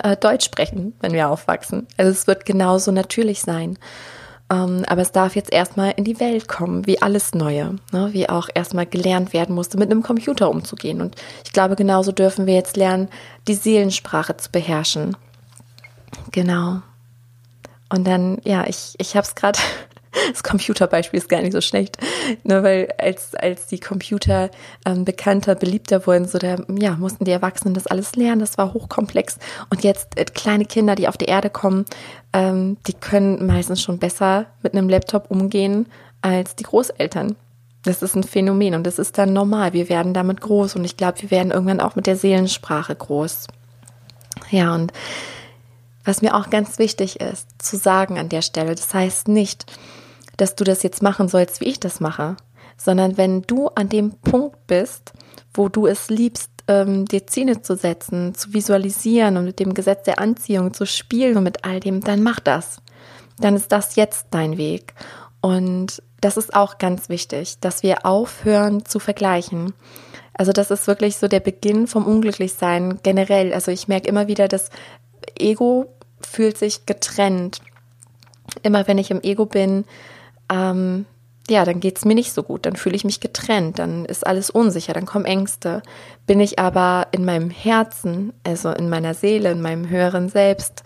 äh, 0.02 0.14
Deutsch 0.14 0.44
sprechen, 0.44 0.92
wenn 1.00 1.14
wir 1.14 1.30
aufwachsen. 1.30 1.86
Also 1.96 2.10
es 2.10 2.26
wird 2.26 2.44
genauso 2.44 2.92
natürlich 2.92 3.40
sein. 3.40 3.78
Ähm, 4.50 4.84
aber 4.88 5.02
es 5.02 5.12
darf 5.12 5.36
jetzt 5.36 5.52
erstmal 5.52 5.92
in 5.96 6.04
die 6.04 6.18
Welt 6.18 6.48
kommen, 6.48 6.86
wie 6.86 7.00
alles 7.00 7.34
Neue, 7.34 7.76
ne? 7.92 8.08
wie 8.12 8.28
auch 8.28 8.48
erstmal 8.52 8.84
gelernt 8.84 9.32
werden 9.32 9.54
musste, 9.54 9.78
mit 9.78 9.90
einem 9.90 10.02
Computer 10.02 10.50
umzugehen. 10.50 11.00
Und 11.00 11.14
ich 11.44 11.52
glaube, 11.52 11.76
genauso 11.76 12.10
dürfen 12.10 12.46
wir 12.46 12.54
jetzt 12.54 12.76
lernen, 12.76 13.08
die 13.46 13.54
Seelensprache 13.54 14.36
zu 14.36 14.50
beherrschen. 14.50 15.16
Genau. 16.32 16.82
Und 17.92 18.06
dann, 18.06 18.38
ja, 18.44 18.66
ich, 18.66 18.94
ich 18.98 19.16
habe 19.16 19.26
es 19.26 19.36
gerade, 19.36 19.58
das 20.30 20.42
Computerbeispiel 20.42 21.18
ist 21.18 21.28
gar 21.28 21.40
nicht 21.40 21.52
so 21.52 21.60
schlecht, 21.60 21.98
ne, 22.42 22.62
weil 22.62 22.88
als, 22.98 23.34
als 23.34 23.66
die 23.66 23.78
Computer 23.78 24.50
ähm, 24.84 25.04
bekannter, 25.04 25.54
beliebter 25.54 26.06
wurden, 26.06 26.26
so 26.26 26.38
da, 26.38 26.56
ja, 26.78 26.96
mussten 26.96 27.24
die 27.24 27.30
Erwachsenen 27.30 27.74
das 27.74 27.86
alles 27.86 28.16
lernen, 28.16 28.40
das 28.40 28.58
war 28.58 28.74
hochkomplex. 28.74 29.38
Und 29.70 29.84
jetzt 29.84 30.18
äh, 30.18 30.24
kleine 30.24 30.64
Kinder, 30.64 30.94
die 30.94 31.08
auf 31.08 31.16
die 31.16 31.26
Erde 31.26 31.50
kommen, 31.50 31.84
ähm, 32.32 32.76
die 32.86 32.94
können 32.94 33.46
meistens 33.46 33.82
schon 33.82 33.98
besser 33.98 34.46
mit 34.62 34.74
einem 34.74 34.88
Laptop 34.88 35.30
umgehen 35.30 35.86
als 36.22 36.56
die 36.56 36.64
Großeltern. 36.64 37.36
Das 37.82 38.02
ist 38.02 38.14
ein 38.14 38.24
Phänomen 38.24 38.74
und 38.74 38.86
das 38.86 38.98
ist 38.98 39.16
dann 39.16 39.32
normal. 39.32 39.72
Wir 39.72 39.88
werden 39.88 40.12
damit 40.12 40.40
groß 40.40 40.76
und 40.76 40.84
ich 40.84 40.96
glaube, 40.96 41.22
wir 41.22 41.30
werden 41.30 41.50
irgendwann 41.50 41.80
auch 41.80 41.96
mit 41.96 42.06
der 42.06 42.16
Seelensprache 42.16 42.94
groß. 42.94 43.46
Ja, 44.50 44.74
und 44.74 44.92
was 46.04 46.22
mir 46.22 46.34
auch 46.34 46.50
ganz 46.50 46.78
wichtig 46.78 47.20
ist 47.20 47.46
zu 47.58 47.76
sagen 47.76 48.18
an 48.18 48.28
der 48.28 48.42
Stelle, 48.42 48.74
das 48.74 48.92
heißt 48.92 49.28
nicht, 49.28 49.66
dass 50.40 50.54
du 50.54 50.64
das 50.64 50.82
jetzt 50.82 51.02
machen 51.02 51.28
sollst, 51.28 51.60
wie 51.60 51.66
ich 51.66 51.80
das 51.80 52.00
mache, 52.00 52.36
sondern 52.76 53.16
wenn 53.16 53.42
du 53.42 53.68
an 53.68 53.88
dem 53.88 54.12
Punkt 54.12 54.66
bist, 54.66 55.12
wo 55.52 55.68
du 55.68 55.86
es 55.86 56.08
liebst, 56.08 56.50
ähm, 56.66 57.04
dir 57.04 57.26
Ziele 57.26 57.62
zu 57.62 57.76
setzen, 57.76 58.34
zu 58.34 58.54
visualisieren 58.54 59.36
und 59.36 59.44
mit 59.44 59.58
dem 59.60 59.74
Gesetz 59.74 60.04
der 60.04 60.18
Anziehung 60.18 60.72
zu 60.72 60.86
spielen 60.86 61.36
und 61.36 61.44
mit 61.44 61.64
all 61.64 61.80
dem, 61.80 62.00
dann 62.00 62.22
mach 62.22 62.40
das. 62.40 62.80
Dann 63.38 63.56
ist 63.56 63.72
das 63.72 63.96
jetzt 63.96 64.28
dein 64.30 64.56
Weg. 64.56 64.94
Und 65.40 66.02
das 66.20 66.36
ist 66.36 66.54
auch 66.54 66.78
ganz 66.78 67.08
wichtig, 67.08 67.58
dass 67.60 67.82
wir 67.82 68.06
aufhören 68.06 68.84
zu 68.84 68.98
vergleichen. 68.98 69.72
Also 70.34 70.52
das 70.52 70.70
ist 70.70 70.86
wirklich 70.86 71.16
so 71.16 71.28
der 71.28 71.40
Beginn 71.40 71.86
vom 71.86 72.06
Unglücklichsein 72.06 73.00
generell. 73.02 73.52
Also 73.52 73.70
ich 73.70 73.88
merke 73.88 74.08
immer 74.08 74.26
wieder, 74.28 74.48
dass 74.48 74.70
Ego 75.38 75.94
fühlt 76.20 76.56
sich 76.56 76.86
getrennt. 76.86 77.60
Immer 78.62 78.86
wenn 78.86 78.98
ich 78.98 79.10
im 79.10 79.22
Ego 79.22 79.46
bin, 79.46 79.84
ähm, 80.50 81.06
ja, 81.48 81.64
dann 81.64 81.80
geht 81.80 81.98
es 81.98 82.04
mir 82.04 82.14
nicht 82.14 82.32
so 82.32 82.42
gut, 82.42 82.64
dann 82.64 82.76
fühle 82.76 82.94
ich 82.94 83.04
mich 83.04 83.20
getrennt, 83.20 83.78
dann 83.78 84.04
ist 84.04 84.26
alles 84.26 84.50
unsicher, 84.50 84.92
dann 84.92 85.06
kommen 85.06 85.24
Ängste. 85.24 85.82
Bin 86.26 86.38
ich 86.38 86.58
aber 86.58 87.08
in 87.10 87.24
meinem 87.24 87.50
Herzen, 87.50 88.32
also 88.44 88.70
in 88.70 88.88
meiner 88.88 89.14
Seele, 89.14 89.50
in 89.50 89.60
meinem 89.60 89.88
höheren 89.88 90.28
Selbst, 90.28 90.84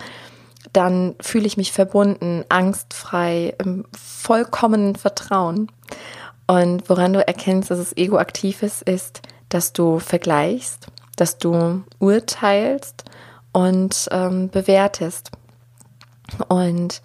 dann 0.73 1.15
fühle 1.21 1.47
ich 1.47 1.57
mich 1.57 1.73
verbunden, 1.73 2.45
angstfrei, 2.49 3.55
im 3.63 3.85
vollkommenen 3.97 4.97
Vertrauen. 4.97 5.71
Und 6.47 6.89
woran 6.89 7.13
du 7.13 7.27
erkennst, 7.27 7.71
dass 7.71 7.79
das 7.79 7.97
Ego 7.97 8.19
aktiv 8.19 8.63
ist, 8.63 8.83
ist, 8.83 9.21
dass 9.51 9.73
du 9.73 9.99
vergleichst, 9.99 10.87
dass 11.17 11.39
du 11.39 11.85
urteilst 11.99 13.05
und 13.53 14.09
ähm, 14.11 14.49
bewertest. 14.49 15.31
Und 16.49 17.03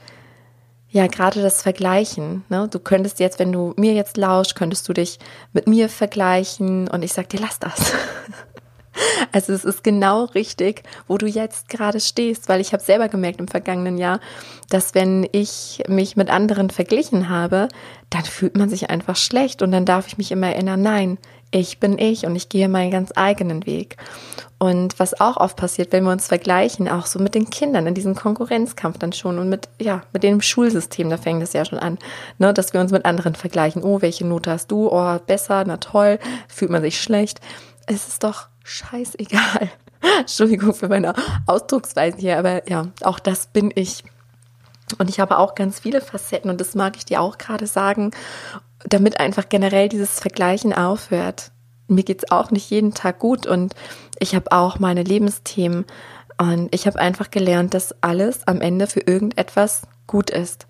ja, 0.91 1.07
gerade 1.07 1.41
das 1.41 1.61
Vergleichen. 1.61 2.43
Ne? 2.49 2.67
Du 2.69 2.79
könntest 2.79 3.19
jetzt, 3.19 3.39
wenn 3.39 3.51
du 3.51 3.73
mir 3.77 3.93
jetzt 3.93 4.17
lauschst, 4.17 4.55
könntest 4.55 4.87
du 4.89 4.93
dich 4.93 5.19
mit 5.53 5.67
mir 5.67 5.87
vergleichen 5.87 6.87
und 6.87 7.03
ich 7.03 7.13
sag 7.13 7.29
dir, 7.29 7.39
lass 7.39 7.59
das. 7.59 7.93
Also 9.31 9.53
es 9.53 9.63
ist 9.63 9.83
genau 9.83 10.25
richtig, 10.25 10.83
wo 11.07 11.17
du 11.17 11.25
jetzt 11.25 11.69
gerade 11.69 12.01
stehst, 12.01 12.49
weil 12.49 12.59
ich 12.59 12.73
habe 12.73 12.83
selber 12.83 13.07
gemerkt 13.07 13.39
im 13.39 13.47
vergangenen 13.47 13.97
Jahr, 13.97 14.19
dass 14.69 14.93
wenn 14.93 15.25
ich 15.31 15.83
mich 15.87 16.17
mit 16.17 16.29
anderen 16.29 16.69
verglichen 16.69 17.29
habe, 17.29 17.69
dann 18.09 18.25
fühlt 18.25 18.57
man 18.57 18.69
sich 18.69 18.89
einfach 18.89 19.15
schlecht 19.15 19.61
und 19.61 19.71
dann 19.71 19.85
darf 19.85 20.07
ich 20.07 20.17
mich 20.17 20.31
immer 20.31 20.47
erinnern, 20.47 20.81
nein, 20.81 21.17
ich 21.51 21.79
bin 21.79 21.97
ich 21.97 22.25
und 22.25 22.35
ich 22.35 22.49
gehe 22.49 22.69
meinen 22.69 22.91
ganz 22.91 23.11
eigenen 23.15 23.65
Weg. 23.65 23.97
Und 24.59 24.99
was 24.99 25.19
auch 25.19 25.37
oft 25.37 25.55
passiert, 25.55 25.93
wenn 25.93 26.03
wir 26.03 26.11
uns 26.11 26.27
vergleichen, 26.27 26.89
auch 26.89 27.05
so 27.05 27.17
mit 27.17 27.33
den 27.33 27.49
Kindern 27.49 27.87
in 27.87 27.93
diesem 27.93 28.13
Konkurrenzkampf 28.13 28.97
dann 28.97 29.13
schon 29.13 29.39
und 29.39 29.47
mit, 29.47 29.69
ja, 29.79 30.01
mit 30.11 30.23
dem 30.23 30.41
Schulsystem, 30.41 31.09
da 31.09 31.17
fängt 31.17 31.41
es 31.41 31.53
ja 31.53 31.63
schon 31.63 31.79
an, 31.79 31.97
ne, 32.39 32.53
dass 32.53 32.73
wir 32.73 32.81
uns 32.81 32.91
mit 32.91 33.05
anderen 33.05 33.35
vergleichen. 33.35 33.83
Oh, 33.83 34.01
welche 34.01 34.27
Note 34.27 34.51
hast 34.51 34.69
du? 34.69 34.89
Oh, 34.91 35.17
besser, 35.25 35.63
na 35.65 35.77
toll, 35.77 36.19
fühlt 36.49 36.71
man 36.71 36.81
sich 36.81 37.01
schlecht. 37.01 37.39
Es 37.85 38.09
ist 38.09 38.23
doch 38.23 38.47
scheißegal. 38.65 39.69
Entschuldigung 40.19 40.73
für 40.73 40.89
meine 40.89 41.13
Ausdrucksweise 41.45 42.17
hier, 42.17 42.37
aber 42.37 42.69
ja, 42.69 42.87
auch 43.01 43.19
das 43.19 43.47
bin 43.47 43.71
ich. 43.73 44.03
Und 44.97 45.09
ich 45.09 45.19
habe 45.19 45.37
auch 45.37 45.55
ganz 45.55 45.79
viele 45.79 46.01
Facetten 46.01 46.49
und 46.49 46.59
das 46.59 46.75
mag 46.75 46.97
ich 46.97 47.05
dir 47.05 47.21
auch 47.21 47.37
gerade 47.37 47.67
sagen, 47.67 48.11
damit 48.85 49.19
einfach 49.19 49.49
generell 49.49 49.89
dieses 49.89 50.19
Vergleichen 50.19 50.73
aufhört. 50.73 51.51
Mir 51.87 52.03
geht 52.03 52.23
es 52.23 52.31
auch 52.31 52.51
nicht 52.51 52.69
jeden 52.69 52.93
Tag 52.93 53.19
gut 53.19 53.47
und 53.47 53.73
ich 54.19 54.35
habe 54.35 54.51
auch 54.51 54.79
meine 54.79 55.03
Lebensthemen. 55.03 55.85
Und 56.37 56.73
ich 56.73 56.87
habe 56.87 56.99
einfach 56.99 57.31
gelernt, 57.31 57.73
dass 57.73 57.95
alles 58.01 58.47
am 58.47 58.61
Ende 58.61 58.87
für 58.87 59.01
irgendetwas 59.01 59.81
gut 60.07 60.29
ist. 60.29 60.67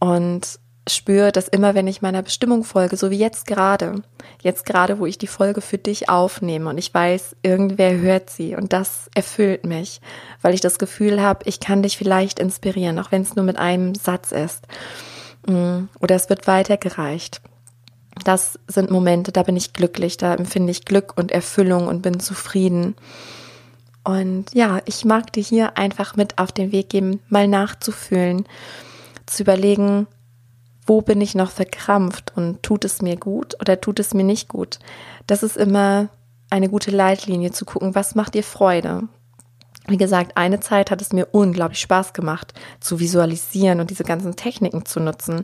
Und 0.00 0.58
spüre, 0.88 1.32
dass 1.32 1.48
immer, 1.48 1.74
wenn 1.74 1.86
ich 1.86 2.02
meiner 2.02 2.22
Bestimmung 2.22 2.64
folge, 2.64 2.96
so 2.96 3.10
wie 3.10 3.18
jetzt 3.18 3.46
gerade, 3.46 4.02
jetzt 4.42 4.66
gerade, 4.66 4.98
wo 4.98 5.06
ich 5.06 5.18
die 5.18 5.26
Folge 5.26 5.60
für 5.60 5.78
dich 5.78 6.08
aufnehme 6.08 6.70
und 6.70 6.78
ich 6.78 6.92
weiß, 6.92 7.36
irgendwer 7.42 7.96
hört 7.98 8.30
sie 8.30 8.54
und 8.54 8.72
das 8.72 9.10
erfüllt 9.14 9.64
mich, 9.64 10.00
weil 10.42 10.54
ich 10.54 10.60
das 10.60 10.78
Gefühl 10.78 11.20
habe, 11.20 11.44
ich 11.46 11.58
kann 11.58 11.82
dich 11.82 11.96
vielleicht 11.96 12.38
inspirieren, 12.38 13.00
auch 13.00 13.10
wenn 13.10 13.22
es 13.22 13.34
nur 13.34 13.44
mit 13.44 13.58
einem 13.58 13.96
Satz 13.96 14.30
ist 14.30 14.66
oder 16.00 16.14
es 16.14 16.28
wird 16.28 16.46
weitergereicht 16.46 17.40
das 18.24 18.58
sind 18.66 18.90
Momente, 18.90 19.32
da 19.32 19.42
bin 19.42 19.56
ich 19.56 19.72
glücklich, 19.72 20.16
da 20.16 20.34
empfinde 20.34 20.70
ich 20.70 20.84
Glück 20.84 21.12
und 21.16 21.30
Erfüllung 21.30 21.86
und 21.86 22.02
bin 22.02 22.20
zufrieden. 22.20 22.96
Und 24.04 24.54
ja, 24.54 24.80
ich 24.84 25.04
mag 25.04 25.32
dir 25.32 25.42
hier 25.42 25.76
einfach 25.76 26.16
mit 26.16 26.38
auf 26.38 26.52
den 26.52 26.72
Weg 26.72 26.88
geben, 26.90 27.20
mal 27.28 27.48
nachzufühlen, 27.48 28.46
zu 29.26 29.42
überlegen, 29.42 30.06
wo 30.86 31.02
bin 31.02 31.20
ich 31.20 31.34
noch 31.34 31.50
verkrampft 31.50 32.32
und 32.36 32.62
tut 32.62 32.84
es 32.84 33.02
mir 33.02 33.16
gut 33.16 33.56
oder 33.60 33.80
tut 33.80 33.98
es 33.98 34.14
mir 34.14 34.24
nicht 34.24 34.48
gut. 34.48 34.78
Das 35.26 35.42
ist 35.42 35.56
immer 35.56 36.08
eine 36.48 36.68
gute 36.68 36.92
Leitlinie 36.92 37.50
zu 37.50 37.64
gucken, 37.64 37.96
was 37.96 38.14
macht 38.14 38.34
dir 38.34 38.44
Freude. 38.44 39.08
Wie 39.88 39.96
gesagt, 39.96 40.36
eine 40.36 40.60
Zeit 40.60 40.90
hat 40.90 41.00
es 41.00 41.12
mir 41.12 41.28
unglaublich 41.30 41.80
Spaß 41.80 42.12
gemacht, 42.12 42.54
zu 42.80 42.98
visualisieren 42.98 43.80
und 43.80 43.90
diese 43.90 44.04
ganzen 44.04 44.34
Techniken 44.34 44.84
zu 44.84 45.00
nutzen. 45.00 45.42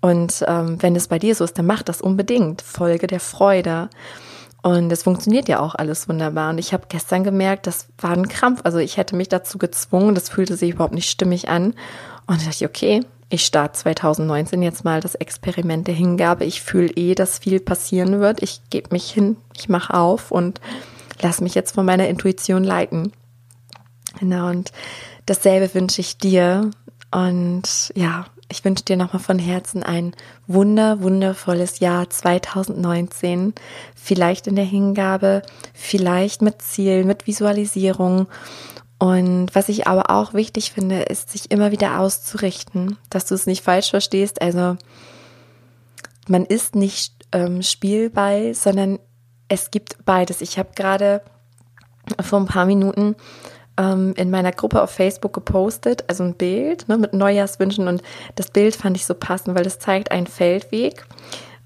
Und 0.00 0.44
ähm, 0.46 0.80
wenn 0.82 0.94
es 0.94 1.08
bei 1.08 1.18
dir 1.18 1.34
so 1.34 1.44
ist, 1.44 1.58
dann 1.58 1.66
mach 1.66 1.82
das 1.82 2.00
unbedingt. 2.00 2.62
Folge 2.62 3.06
der 3.06 3.20
Freude. 3.20 3.88
Und 4.62 4.92
es 4.92 5.04
funktioniert 5.04 5.48
ja 5.48 5.60
auch 5.60 5.74
alles 5.74 6.08
wunderbar. 6.08 6.50
Und 6.50 6.58
ich 6.58 6.72
habe 6.72 6.86
gestern 6.88 7.24
gemerkt, 7.24 7.66
das 7.66 7.88
war 7.98 8.10
ein 8.10 8.28
Krampf. 8.28 8.60
Also 8.64 8.78
ich 8.78 8.96
hätte 8.96 9.16
mich 9.16 9.28
dazu 9.28 9.56
gezwungen, 9.56 10.14
das 10.14 10.28
fühlte 10.28 10.56
sich 10.56 10.72
überhaupt 10.72 10.94
nicht 10.94 11.10
stimmig 11.10 11.48
an. 11.48 11.74
Und 12.26 12.40
da 12.40 12.44
dachte 12.44 12.50
ich, 12.50 12.66
okay, 12.66 13.00
ich 13.30 13.44
starte 13.44 13.78
2019 13.78 14.62
jetzt 14.62 14.84
mal 14.84 15.00
das 15.00 15.14
Experiment 15.14 15.86
der 15.86 15.94
Hingabe. 15.94 16.44
Ich 16.44 16.62
fühle 16.62 16.88
eh, 16.88 17.14
dass 17.14 17.38
viel 17.38 17.60
passieren 17.60 18.20
wird. 18.20 18.42
Ich 18.42 18.60
gebe 18.70 18.88
mich 18.92 19.10
hin, 19.10 19.36
ich 19.56 19.68
mache 19.68 19.94
auf 19.94 20.30
und 20.30 20.60
lass 21.20 21.40
mich 21.40 21.54
jetzt 21.54 21.74
von 21.74 21.84
meiner 21.86 22.08
Intuition 22.08 22.64
leiten. 22.64 23.12
Genau, 24.18 24.48
und 24.48 24.72
dasselbe 25.26 25.74
wünsche 25.74 26.00
ich 26.00 26.18
dir. 26.18 26.70
Und 27.10 27.92
ja, 27.94 28.26
ich 28.50 28.64
wünsche 28.64 28.84
dir 28.84 28.96
nochmal 28.96 29.22
von 29.22 29.38
Herzen 29.38 29.82
ein 29.82 30.14
wunder, 30.46 31.00
wundervolles 31.02 31.80
Jahr 31.80 32.08
2019. 32.08 33.54
Vielleicht 33.94 34.46
in 34.46 34.56
der 34.56 34.64
Hingabe, 34.64 35.42
vielleicht 35.74 36.42
mit 36.42 36.62
Zielen, 36.62 37.06
mit 37.06 37.26
Visualisierung. 37.26 38.26
Und 38.98 39.54
was 39.54 39.68
ich 39.68 39.86
aber 39.86 40.10
auch 40.10 40.34
wichtig 40.34 40.72
finde, 40.72 41.02
ist, 41.02 41.30
sich 41.30 41.50
immer 41.50 41.70
wieder 41.70 42.00
auszurichten, 42.00 42.96
dass 43.10 43.26
du 43.26 43.34
es 43.34 43.46
nicht 43.46 43.62
falsch 43.62 43.90
verstehst. 43.90 44.42
Also, 44.42 44.76
man 46.26 46.44
ist 46.44 46.74
nicht 46.74 47.14
ähm, 47.32 47.62
Spielball, 47.62 48.54
sondern 48.54 48.98
es 49.48 49.70
gibt 49.70 50.04
beides. 50.04 50.40
Ich 50.40 50.58
habe 50.58 50.70
gerade 50.74 51.22
vor 52.20 52.40
ein 52.40 52.46
paar 52.46 52.66
Minuten 52.66 53.14
ähm, 53.78 54.12
in 54.16 54.30
meiner 54.30 54.52
Gruppe 54.52 54.82
auf 54.82 54.90
Facebook 54.90 55.32
gepostet, 55.32 56.04
also 56.08 56.24
ein 56.24 56.34
Bild 56.34 56.88
ne, 56.88 56.98
mit 56.98 57.14
Neujahrswünschen 57.14 57.88
und 57.88 58.02
das 58.34 58.50
Bild 58.50 58.76
fand 58.76 58.96
ich 58.96 59.06
so 59.06 59.14
passend, 59.14 59.56
weil 59.56 59.66
es 59.66 59.78
zeigt 59.78 60.10
einen 60.10 60.26
Feldweg 60.26 61.06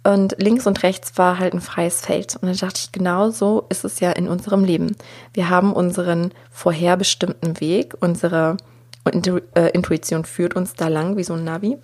und 0.05 0.35
links 0.38 0.66
und 0.66 0.83
rechts 0.83 1.16
war 1.16 1.38
halt 1.38 1.55
ein 1.55 1.61
freies 1.61 2.01
Feld. 2.01 2.37
Und 2.37 2.48
dann 2.48 2.57
dachte 2.57 2.81
ich, 2.83 2.92
genau 2.92 3.31
so 3.31 3.66
ist 3.68 3.85
es 3.85 4.01
ja 4.01 4.11
in 4.11 4.29
unserem 4.29 4.64
Leben. 4.64 4.96
Wir 5.33 5.48
haben 5.48 5.72
unseren 5.72 6.33
vorherbestimmten 6.51 7.61
Weg, 7.61 7.94
unsere 8.01 8.57
äh, 9.55 9.70
Intuition 9.70 10.25
führt 10.25 10.55
uns 10.55 10.75
da 10.75 10.88
lang 10.88 11.16
wie 11.16 11.25
so 11.25 11.35
ein 11.35 11.44
Navi. 11.44 11.79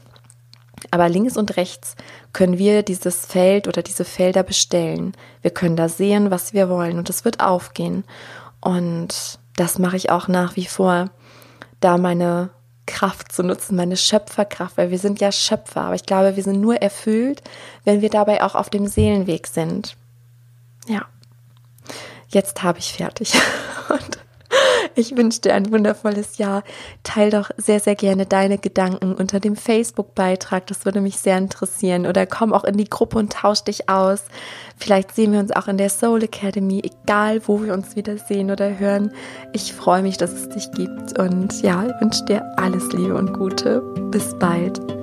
Aber 0.91 1.09
links 1.09 1.37
und 1.37 1.57
rechts 1.57 1.97
können 2.33 2.59
wir 2.59 2.83
dieses 2.83 3.27
Feld 3.27 3.67
oder 3.69 3.83
diese 3.83 4.05
Felder 4.05 4.43
bestellen. 4.43 5.13
Wir 5.43 5.51
können 5.51 5.77
da 5.77 5.89
sehen, 5.89 6.31
was 6.31 6.53
wir 6.53 6.69
wollen 6.69 6.99
und 6.99 7.11
es 7.11 7.25
wird 7.25 7.41
aufgehen. 7.41 8.05
Und 8.61 9.39
das 9.59 9.79
mache 9.79 9.97
ich 9.97 10.11
auch 10.11 10.29
nach 10.29 10.57
wie 10.57 10.67
vor, 10.67 11.11
da 11.81 11.99
meine 11.99 12.51
Kraft 12.87 13.33
zu 13.33 13.43
nutzen, 13.43 13.77
meine 13.77 13.97
Schöpferkraft, 13.97 14.77
weil 14.77 14.91
wir 14.91 14.99
sind 14.99 15.21
ja 15.21 15.31
Schöpfer, 15.31 15.83
aber 15.83 15.95
ich 15.95 16.05
glaube, 16.05 16.37
wir 16.37 16.43
sind 16.43 16.61
nur 16.61 16.77
erfüllt, 16.77 17.43
wenn 17.85 18.01
wir 18.01 18.09
dabei 18.09 18.43
auch 18.43 18.55
auf 18.55 18.71
dem 18.71 18.87
Seelenweg 18.87 19.47
sind. 19.47 19.97
Ja, 20.87 21.03
jetzt 22.29 22.63
habe 22.63 22.79
ich 22.79 22.93
fertig. 22.93 23.35
Und 23.89 24.19
ich 24.99 25.17
wünsche 25.17 25.41
dir 25.41 25.55
ein 25.55 25.71
wundervolles 25.71 26.39
Jahr. 26.39 26.65
Teil 27.05 27.31
doch 27.31 27.51
sehr, 27.57 27.79
sehr 27.79 27.95
gerne 27.95 28.27
deine 28.27 28.59
Gedanken 28.59 29.15
unter 29.15 29.39
dem 29.39 29.55
Facebook-Beitrag. 29.55 30.67
Das 30.67 30.85
würde 30.85 31.01
mich 31.01 31.19
sehr 31.19 31.39
interessieren. 31.39 32.07
Oder 32.07 32.27
komm 32.27 32.53
auch 32.53 32.65
in 32.65 32.77
die 32.77 32.91
Gruppe 32.91 33.19
und 33.19 33.33
tausch 33.33 33.63
dich 33.63 33.89
aus. 33.89 34.25
Vielleicht 34.77 35.15
sehen 35.15 35.33
wir 35.33 35.41
uns 35.41 35.53
auch 35.53 35.69
in 35.69 35.79
der 35.79 35.89
Soul 35.89 36.25
Academy, 36.25 36.83
egal 36.85 37.41
wo 37.47 37.63
wir 37.63 37.75
uns 37.75 37.95
wieder 37.95 38.19
sehen 38.19 38.51
oder 38.51 38.79
hören. 38.79 39.13
Ich 39.53 39.73
freue 39.73 40.03
mich, 40.03 40.17
dass 40.17 40.33
es 40.33 40.49
dich 40.49 40.71
gibt. 40.73 41.19
Und 41.19 41.63
ja, 41.63 41.85
ich 41.87 42.01
wünsche 42.01 42.25
dir 42.25 42.43
alles 42.57 42.93
Liebe 42.93 43.15
und 43.15 43.33
Gute. 43.33 43.81
Bis 44.11 44.37
bald. 44.39 44.98